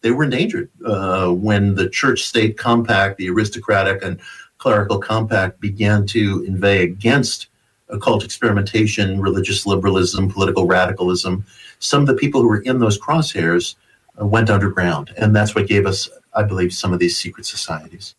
[0.07, 4.21] they were endangered uh, when the church-state compact, the aristocratic and
[4.57, 7.47] clerical compact, began to inveigh against
[7.89, 11.45] occult experimentation, religious liberalism, political radicalism.
[11.79, 13.75] Some of the people who were in those crosshairs
[14.17, 18.15] uh, went underground, and that's what gave us, I believe, some of these secret societies.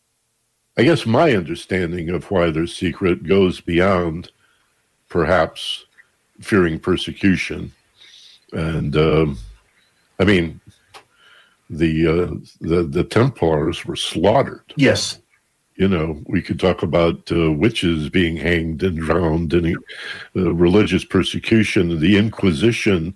[0.76, 4.30] I guess my understanding of why they're secret goes beyond
[5.08, 5.86] perhaps
[6.38, 7.72] fearing persecution.
[8.52, 9.38] And um,
[10.18, 10.60] I mean,
[11.70, 14.72] the, uh, the the Templars were slaughtered.
[14.76, 15.18] Yes,
[15.76, 19.76] you know, we could talk about uh, witches being hanged and drowned, and
[20.36, 23.14] uh, religious persecution, the Inquisition.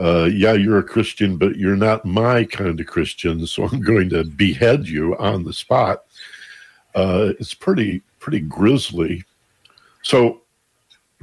[0.00, 4.10] Uh, yeah, you're a Christian, but you're not my kind of Christian, so I'm going
[4.10, 6.04] to behead you on the spot
[6.94, 9.24] uh, it's pretty pretty grisly.
[10.02, 10.42] So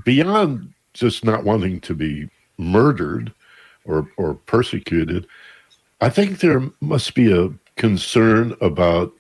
[0.03, 3.33] beyond just not wanting to be murdered
[3.85, 5.27] or or persecuted,
[6.01, 9.13] I think there must be a concern about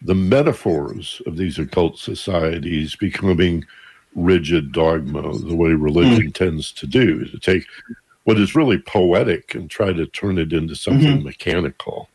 [0.00, 3.64] the metaphors of these occult societies becoming
[4.14, 6.34] rigid dogma, the way religion mm.
[6.34, 7.66] tends to do, to take
[8.24, 11.24] what is really poetic and try to turn it into something mm-hmm.
[11.24, 12.08] mechanical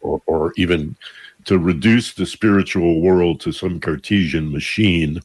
[0.00, 0.94] or, or even
[1.46, 5.20] to reduce the spiritual world to some Cartesian machine.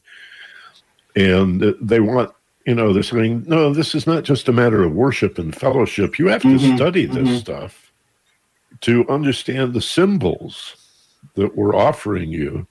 [1.14, 2.32] And they want,
[2.66, 6.18] you know, they're saying, no, this is not just a matter of worship and fellowship.
[6.18, 6.76] You have to mm-hmm.
[6.76, 7.36] study this mm-hmm.
[7.36, 7.83] stuff
[8.84, 10.76] to understand the symbols
[11.36, 12.66] that we're offering you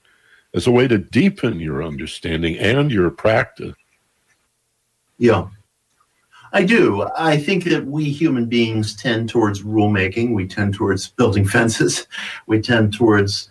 [0.54, 3.74] as a way to deepen your understanding and your practice.
[5.18, 5.48] Yeah.
[6.52, 7.08] I do.
[7.18, 10.34] I think that we human beings tend towards rulemaking.
[10.34, 12.06] We tend towards building fences.
[12.46, 13.48] We tend towards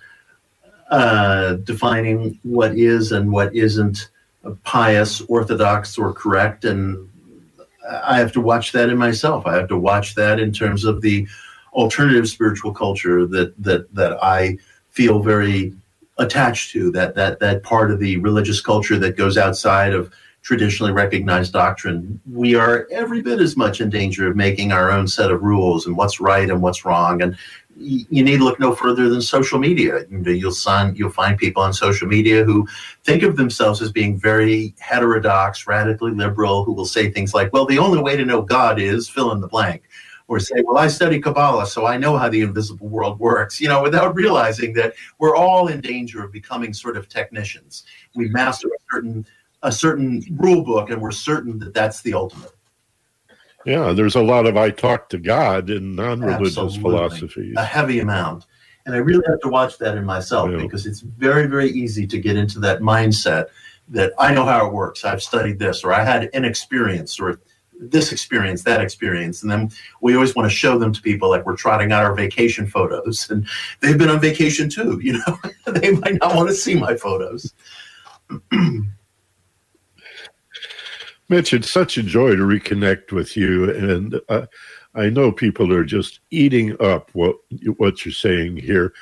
[0.89, 4.09] uh, defining what is and what isn't
[4.63, 6.63] pious, orthodox, or correct.
[6.63, 7.09] And
[8.05, 9.45] I have to watch that in myself.
[9.45, 11.27] I have to watch that in terms of the
[11.73, 14.57] alternative spiritual culture that that that I
[14.89, 15.73] feel very
[16.17, 16.91] attached to.
[16.91, 20.11] That that that part of the religious culture that goes outside of
[20.43, 25.07] traditionally recognized doctrine, we are every bit as much in danger of making our own
[25.07, 27.21] set of rules and what's right and what's wrong.
[27.21, 27.37] And
[27.79, 30.05] you need to look no further than social media.
[30.09, 32.67] You'll find you'll find people on social media who
[33.03, 37.65] think of themselves as being very heterodox, radically liberal, who will say things like, "Well,
[37.65, 39.83] the only way to know God is fill in the blank."
[40.27, 43.67] Or say, well, I study Kabbalah, so I know how the invisible world works, you
[43.67, 47.83] know, without realizing that we're all in danger of becoming sort of technicians.
[48.15, 49.25] We master a certain
[49.63, 52.51] a certain rule book and we're certain that that's the ultimate.
[53.65, 56.81] Yeah, there's a lot of I talk to God in non-religious Absolutely.
[56.81, 57.55] philosophies.
[57.57, 58.45] A heavy amount.
[58.85, 60.57] And I really have to watch that in myself yeah.
[60.57, 63.45] because it's very, very easy to get into that mindset
[63.87, 65.05] that I know how it works.
[65.05, 67.39] I've studied this, or I had an experience, or
[67.79, 69.41] this experience, that experience.
[69.41, 69.71] And then
[70.01, 73.29] we always want to show them to people like we're trotting out our vacation photos.
[73.29, 73.47] And
[73.81, 77.53] they've been on vacation too, you know, they might not want to see my photos.
[81.29, 83.73] Mitch, it's such a joy to reconnect with you.
[83.73, 84.45] And uh,
[84.93, 87.37] I know people are just eating up what,
[87.77, 88.93] what you're saying here.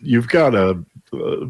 [0.00, 1.46] You've got a uh,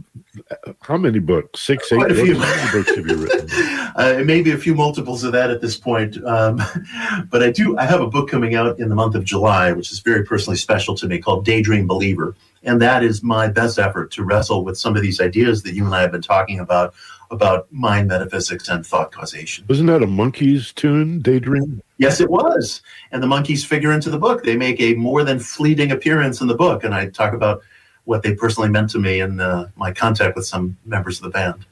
[0.83, 1.61] how many books?
[1.61, 1.97] Six, eight.
[1.97, 2.39] Quite a few.
[2.39, 3.49] How many books have you written?
[3.97, 6.23] uh, maybe a few multiples of that at this point.
[6.25, 6.61] Um,
[7.31, 7.77] but I do.
[7.79, 10.57] I have a book coming out in the month of July, which is very personally
[10.57, 14.79] special to me, called Daydream Believer, and that is my best effort to wrestle with
[14.79, 16.95] some of these ideas that you and I have been talking about
[17.33, 19.65] about mind metaphysics and thought causation.
[19.69, 21.83] Wasn't that a Monkees tune, Daydream?
[21.99, 22.83] Yes, it was.
[23.11, 24.45] And the Monkees figure into the book.
[24.45, 27.63] They make a more than fleeting appearance in the book, and I talk about
[28.07, 31.31] what they personally meant to me and uh, my contact with some members of the
[31.31, 31.67] band.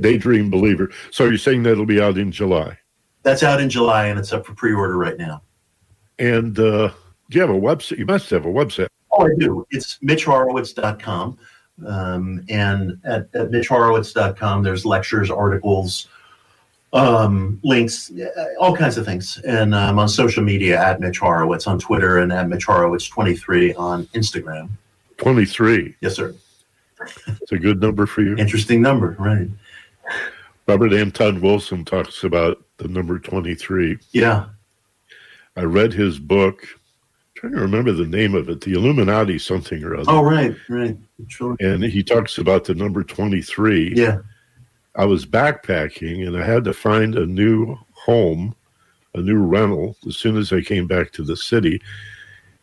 [0.00, 0.90] Daydream Believer.
[1.10, 2.78] So you're saying that'll be out in July?
[3.22, 5.42] That's out in July and it's up for pre-order right now.
[6.18, 6.88] And uh,
[7.30, 7.98] do you have a website?
[7.98, 8.88] You must have a website.
[9.12, 9.66] Oh, I do.
[9.70, 11.38] It's mitchhorowitz.com.
[11.86, 16.08] Um, and at, at mitchhorowitz.com, there's lectures, articles,
[16.92, 18.10] um, links,
[18.60, 19.38] all kinds of things.
[19.46, 23.78] And I'm um, on social media at Mitch Horowitz on Twitter and at Mitch Horowitz23
[23.78, 24.68] on Instagram.
[25.22, 25.94] 23.
[26.00, 26.34] Yes, sir.
[27.26, 28.36] It's a good number for you.
[28.36, 29.48] Interesting number, right?
[30.66, 33.98] Robert Anton Wilson talks about the number 23.
[34.12, 34.46] Yeah.
[35.56, 36.62] I read his book.
[36.62, 40.10] I'm trying to remember the name of it, the Illuminati something or other.
[40.10, 40.96] Oh, right, right.
[41.28, 41.56] Sure.
[41.60, 43.94] And he talks about the number 23.
[43.94, 44.18] Yeah.
[44.96, 48.54] I was backpacking and I had to find a new home,
[49.14, 51.80] a new rental as soon as I came back to the city.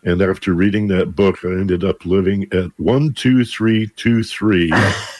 [0.03, 4.71] And after reading that book, I ended up living at 12323.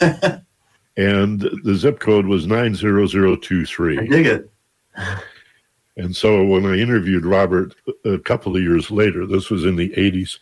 [0.98, 4.00] and the zip code was 90023.
[4.00, 4.50] I dig it.
[5.98, 7.76] And so when I interviewed Robert
[8.06, 10.40] a couple of years later, this was in the 80s,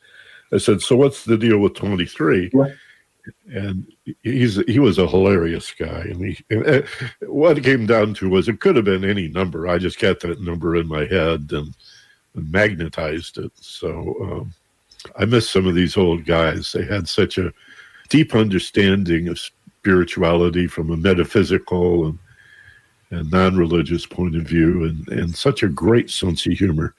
[0.54, 2.50] I said, So what's the deal with 23?
[2.52, 2.74] What?
[3.54, 6.02] And he's he was a hilarious guy.
[6.02, 6.82] And, he, and uh,
[7.22, 9.68] what it came down to was it could have been any number.
[9.68, 11.50] I just got that number in my head.
[11.52, 11.76] And
[12.42, 13.52] magnetized it.
[13.56, 14.54] So um,
[15.18, 16.72] I miss some of these old guys.
[16.72, 17.54] They had such a
[18.10, 22.20] deep understanding of spirituality from a metaphysical and
[23.10, 26.94] and non-religious point of view, and and such a great sense of humor.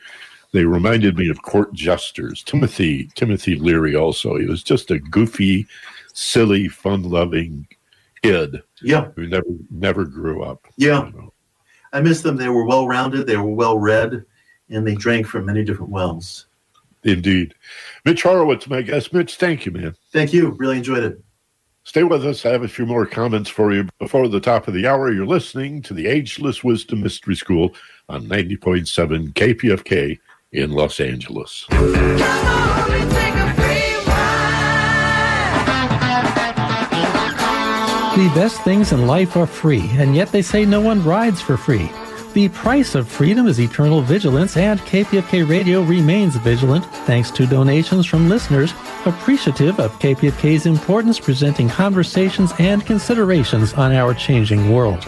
[0.53, 2.43] They reminded me of court jesters.
[2.43, 4.39] Timothy Timothy Leary also.
[4.39, 5.67] He was just a goofy,
[6.15, 7.67] silly, fun-loving
[8.23, 8.63] kid.
[8.83, 10.67] Yeah, who never never grew up.
[10.77, 11.07] Yeah.
[11.07, 11.33] You know.
[11.93, 12.37] I miss them.
[12.37, 13.27] They were well rounded.
[13.27, 14.25] They were well read
[14.71, 16.47] and they drank from many different wells.
[17.05, 17.55] Indeed.
[18.05, 19.13] Mitch Horowitz, my guest.
[19.13, 19.95] Mitch, thank you, man.
[20.13, 20.51] Thank you.
[20.53, 21.23] Really enjoyed it.
[21.85, 22.45] Stay with us.
[22.45, 25.11] I have a few more comments for you before the top of the hour.
[25.11, 27.75] You're listening to the Ageless Wisdom Mystery School
[28.11, 30.19] on 90.7 KPFK
[30.53, 31.67] in Los Angeles.
[38.19, 41.57] The best things in life are free, and yet they say no one rides for
[41.57, 41.89] free.
[42.35, 48.05] The price of freedom is eternal vigilance, and KPFK Radio remains vigilant thanks to donations
[48.05, 48.75] from listeners
[49.07, 55.01] appreciative of KPFK's importance presenting conversations and considerations on our changing world.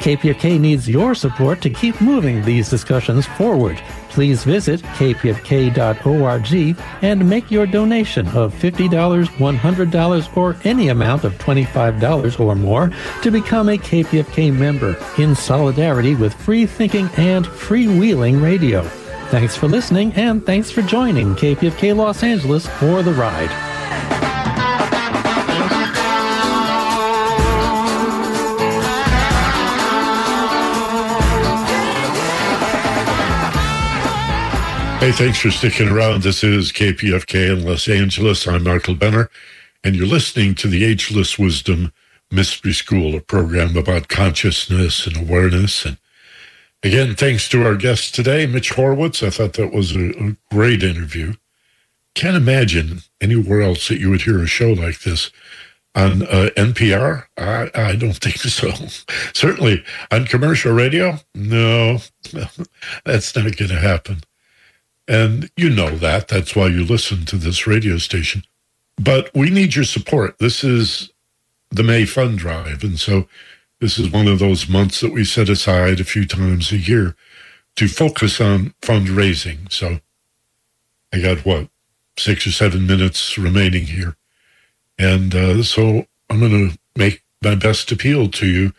[0.00, 3.80] KPFK needs your support to keep moving these discussions forward.
[4.14, 12.38] Please visit kpfk.org and make your donation of $50, $100, or any amount of $25
[12.38, 12.92] or more
[13.22, 18.82] to become a KPFK member in solidarity with free thinking and freewheeling radio.
[19.30, 23.73] Thanks for listening and thanks for joining KPFK Los Angeles for the ride.
[35.04, 36.22] Hey, thanks for sticking around.
[36.22, 38.48] This is KPFK in Los Angeles.
[38.48, 39.28] I'm Michael Benner,
[39.84, 41.92] and you're listening to the Ageless Wisdom
[42.30, 45.84] Mystery School, a program about consciousness and awareness.
[45.84, 45.98] And
[46.82, 49.22] again, thanks to our guest today, Mitch Horowitz.
[49.22, 51.34] I thought that was a, a great interview.
[52.14, 55.30] Can't imagine anywhere else that you would hear a show like this
[55.94, 57.26] on uh, NPR?
[57.36, 58.72] I, I, don't think so.
[59.34, 61.18] Certainly on commercial radio?
[61.34, 61.98] No,
[63.04, 64.22] that's not going to happen.
[65.06, 66.28] And you know that.
[66.28, 68.42] That's why you listen to this radio station.
[68.96, 70.38] But we need your support.
[70.38, 71.10] This is
[71.70, 72.82] the May Fund Drive.
[72.82, 73.28] And so
[73.80, 77.16] this is one of those months that we set aside a few times a year
[77.76, 79.70] to focus on fundraising.
[79.70, 80.00] So
[81.12, 81.68] I got what,
[82.16, 84.16] six or seven minutes remaining here.
[84.98, 88.72] And uh, so I'm going to make my best appeal to you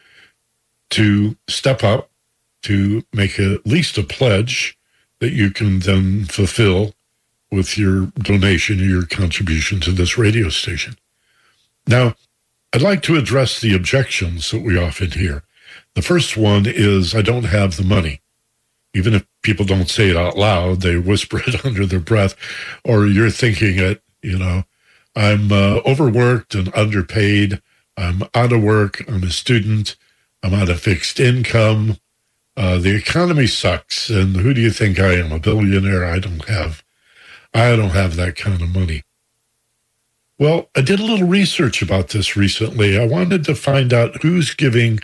[0.92, 2.10] to step up,
[2.64, 4.78] to make at least a pledge
[5.20, 6.94] that you can then fulfill
[7.52, 10.96] with your donation or your contribution to this radio station.
[11.88, 12.16] Now,
[12.74, 15.44] I'd like to address the objections that we often hear.
[15.94, 18.22] The first one is I don't have the money.
[18.94, 22.36] Even if people don't say it out loud, they whisper it under their breath,
[22.84, 24.64] or you're thinking it, you know,
[25.16, 27.62] I'm uh, overworked and underpaid.
[27.96, 29.04] I'm out of work.
[29.08, 29.96] I'm a student.
[30.44, 31.98] I'm on a fixed income.
[32.58, 34.10] Uh, the economy sucks.
[34.10, 35.32] And who do you think I am?
[35.32, 36.06] A billionaire?
[36.06, 36.84] I don't have,
[37.54, 39.04] I don't have that kind of money.
[40.38, 43.00] Well, I did a little research about this recently.
[43.00, 45.00] I wanted to find out who's giving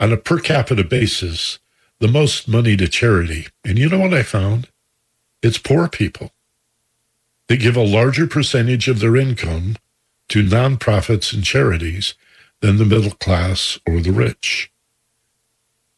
[0.00, 1.58] on a per capita basis
[2.00, 3.46] the most money to charity.
[3.64, 4.68] And you know what I found?
[5.42, 6.32] It's poor people.
[7.48, 9.76] They give a larger percentage of their income
[10.30, 12.14] to nonprofits and charities
[12.60, 14.70] than the middle class or the rich.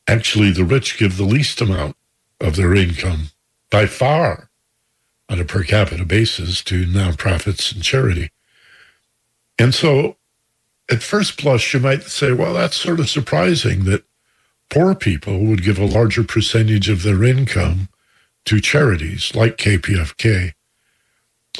[0.08, 1.94] Actually, the rich give the least amount
[2.40, 3.28] of their income
[3.70, 4.48] by far
[5.28, 8.30] on a per capita basis to nonprofits and charity.
[9.58, 10.16] And so
[10.90, 14.04] at first blush, you might say, well, that's sort of surprising that
[14.70, 17.90] poor people would give a larger percentage of their income
[18.46, 20.52] to charities like KPFK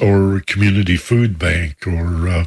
[0.00, 2.44] or Community Food Bank or, uh,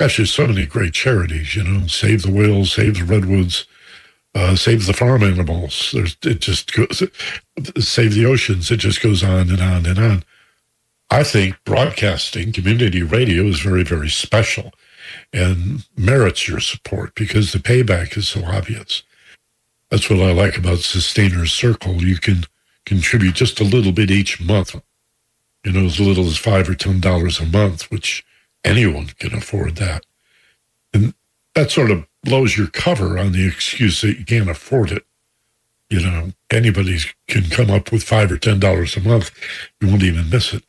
[0.00, 3.66] gosh, there's so many great charities, you know, Save the Whales, Save the Redwoods,
[4.36, 5.92] uh, Save the Farm Animals.
[5.94, 7.02] There's, it just goes,
[7.78, 8.70] Save the Oceans.
[8.70, 10.24] It just goes on and on and on.
[11.10, 14.72] I think broadcasting, community radio is very, very special
[15.32, 19.02] and merits your support because the payback is so obvious.
[19.90, 22.02] That's what I like about Sustainers Circle.
[22.02, 22.44] You can
[22.84, 24.74] contribute just a little bit each month,
[25.64, 28.24] you know, as little as five or ten dollars a month, which
[28.64, 30.04] anyone can afford that.
[31.56, 35.06] And that sort of blows your cover on the excuse that you can't afford it.
[35.88, 36.98] You know, anybody
[37.28, 39.30] can come up with five or ten dollars a month.
[39.80, 40.64] You won't even miss it.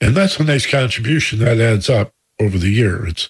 [0.00, 3.06] And that's a nice contribution that adds up over the year.
[3.06, 3.28] It's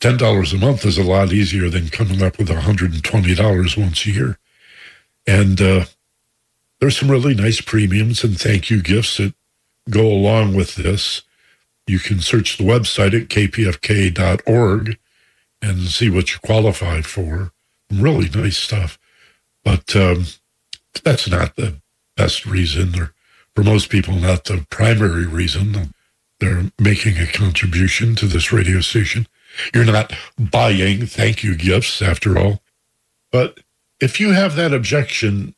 [0.00, 4.38] $10 a month is a lot easier than coming up with $120 once a year.
[5.26, 5.84] And uh,
[6.78, 9.34] there's some really nice premiums and thank you gifts that
[9.90, 11.22] go along with this.
[11.86, 14.98] You can search the website at kpfk.org
[15.64, 17.52] and see what you qualify for.
[17.90, 18.98] Really nice stuff.
[19.64, 20.26] But um,
[21.02, 21.76] that's not the
[22.16, 23.14] best reason, or
[23.54, 25.92] for most people, not the primary reason
[26.40, 29.26] they're making a contribution to this radio station.
[29.72, 32.60] You're not buying thank you gifts after all.
[33.30, 33.60] But
[34.00, 35.54] if you have that objection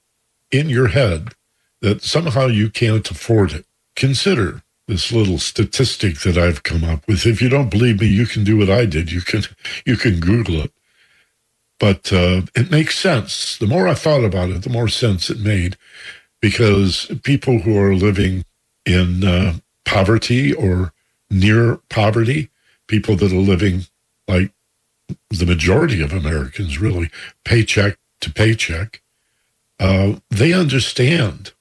[0.51, 1.33] in your head
[1.81, 7.27] that somehow you can't afford it, consider this little statistic that I've come up with.
[7.27, 9.11] If you don't believe me, you can do what I did.
[9.13, 9.43] You can
[9.87, 10.73] you can Google it.
[11.79, 13.59] But uh, it makes sense.
[13.59, 15.77] The more I thought about it, the more sense it made,
[16.41, 18.45] because people who are living
[18.87, 20.93] in uh, poverty or
[21.31, 22.51] near poverty
[22.87, 23.87] people that are living
[24.29, 24.53] like
[25.31, 27.11] the majority of Americans, really,
[27.45, 29.03] paycheck to paycheck,
[29.79, 31.53] uh, they understand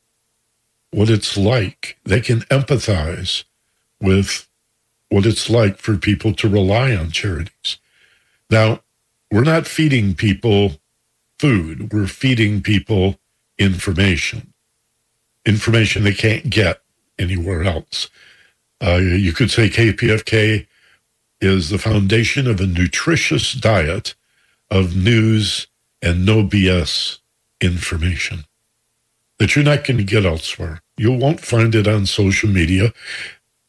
[0.91, 1.97] what it's like.
[2.03, 3.43] They can empathize
[4.01, 4.47] with
[5.09, 7.77] what it's like for people to rely on charities.
[8.49, 8.81] Now,
[9.31, 10.73] we're not feeding people
[11.39, 13.19] food, we're feeding people
[13.57, 14.53] information,
[15.45, 16.81] information they can't get
[17.17, 18.09] anywhere else.
[18.81, 20.67] Uh, you could say KPFK
[21.41, 24.15] is the foundation of a nutritious diet
[24.69, 25.67] of news
[26.01, 27.19] and no BS
[27.61, 28.45] information
[29.39, 30.81] that you're not going to get elsewhere.
[30.97, 32.93] You won't find it on social media.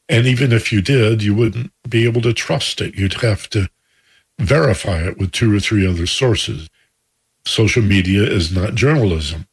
[0.08, 2.94] And even if you did, you wouldn't be able to trust it.
[2.94, 3.68] You'd have to
[4.38, 6.68] verify it with two or three other sources.
[7.44, 9.46] Social media is not journalism.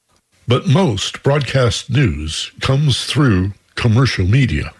[0.48, 4.74] But most broadcast news comes through commercial media.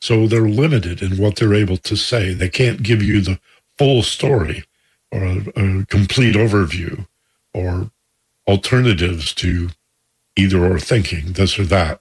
[0.00, 2.32] So they're limited in what they're able to say.
[2.32, 3.40] They can't give you the
[3.78, 4.64] full story
[5.10, 7.06] or a, a complete overview
[7.54, 7.90] or
[8.46, 9.70] alternatives to
[10.38, 12.00] either or thinking this or that,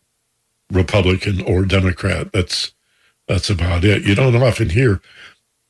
[0.71, 2.31] Republican or Democrat.
[2.31, 2.73] That's
[3.27, 4.03] that's about it.
[4.03, 5.01] You don't often hear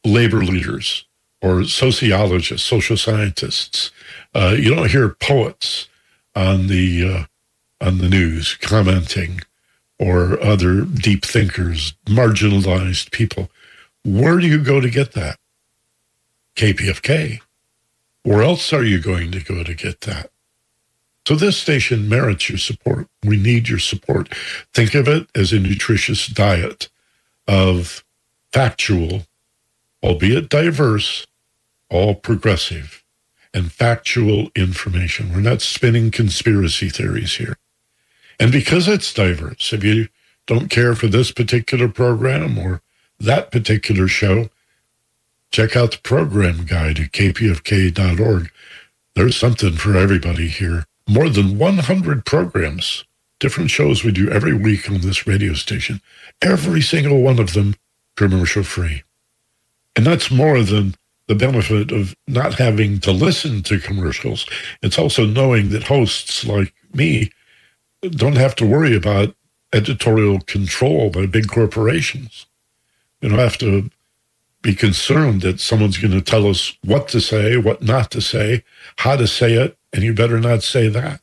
[0.06, 1.06] labor leaders
[1.42, 3.92] or sociologists, social scientists.
[4.36, 5.88] Uh, you don't hear poets
[6.36, 7.28] on the
[7.82, 9.42] uh, on the news commenting
[10.00, 13.50] or other deep thinkers, marginalized people.
[14.04, 15.40] Where do you go to get that?
[16.56, 17.40] KPFK.
[18.24, 20.32] Where else are you going to go to get that?
[21.28, 23.10] So this station merits your support.
[23.22, 24.34] We need your support.
[24.74, 26.88] Think of it as a nutritious diet
[27.50, 28.06] of
[28.54, 29.24] factual,
[30.02, 31.28] albeit diverse,
[31.90, 33.04] all progressive
[33.54, 35.34] and factual information.
[35.34, 37.58] We're not spinning conspiracy theories here.
[38.40, 40.08] And because it's diverse, if you
[40.46, 42.82] don't care for this particular program or
[43.20, 44.50] that particular show,
[45.52, 48.50] check out the program guide at kpfk.org.
[49.14, 50.86] There's something for everybody here.
[51.08, 53.06] More than 100 programs,
[53.40, 56.02] different shows we do every week on this radio station.
[56.42, 57.76] Every single one of them
[58.16, 59.04] commercial free.
[59.96, 60.96] And that's more than
[61.28, 64.46] the benefit of not having to listen to commercials.
[64.82, 67.32] It's also knowing that hosts like me
[68.02, 69.36] don't have to worry about
[69.74, 72.46] editorial control by big corporations.
[73.22, 73.90] You don't have to
[74.62, 78.64] be concerned that someone's going to tell us what to say, what not to say,
[78.98, 81.22] how to say it, and you better not say that.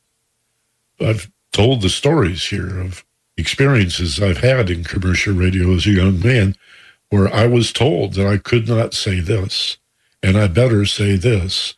[0.99, 3.05] I've told the stories here of
[3.37, 6.55] experiences I've had in commercial radio as a young man
[7.09, 9.77] where I was told that I could not say this
[10.23, 11.75] and I better say this.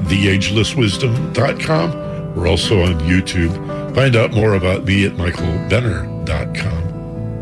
[0.09, 2.35] theagelesswisdom.com.
[2.35, 3.55] We're also on YouTube.
[3.95, 6.90] Find out more about me at michaelbenner.com.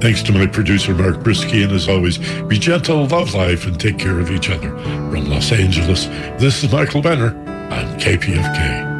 [0.01, 3.99] Thanks to my producer, Mark Brisky, and as always, be gentle, love life, and take
[3.99, 4.71] care of each other.
[5.11, 6.07] From Los Angeles,
[6.41, 7.37] this is Michael Benner
[7.73, 8.98] on KPFK.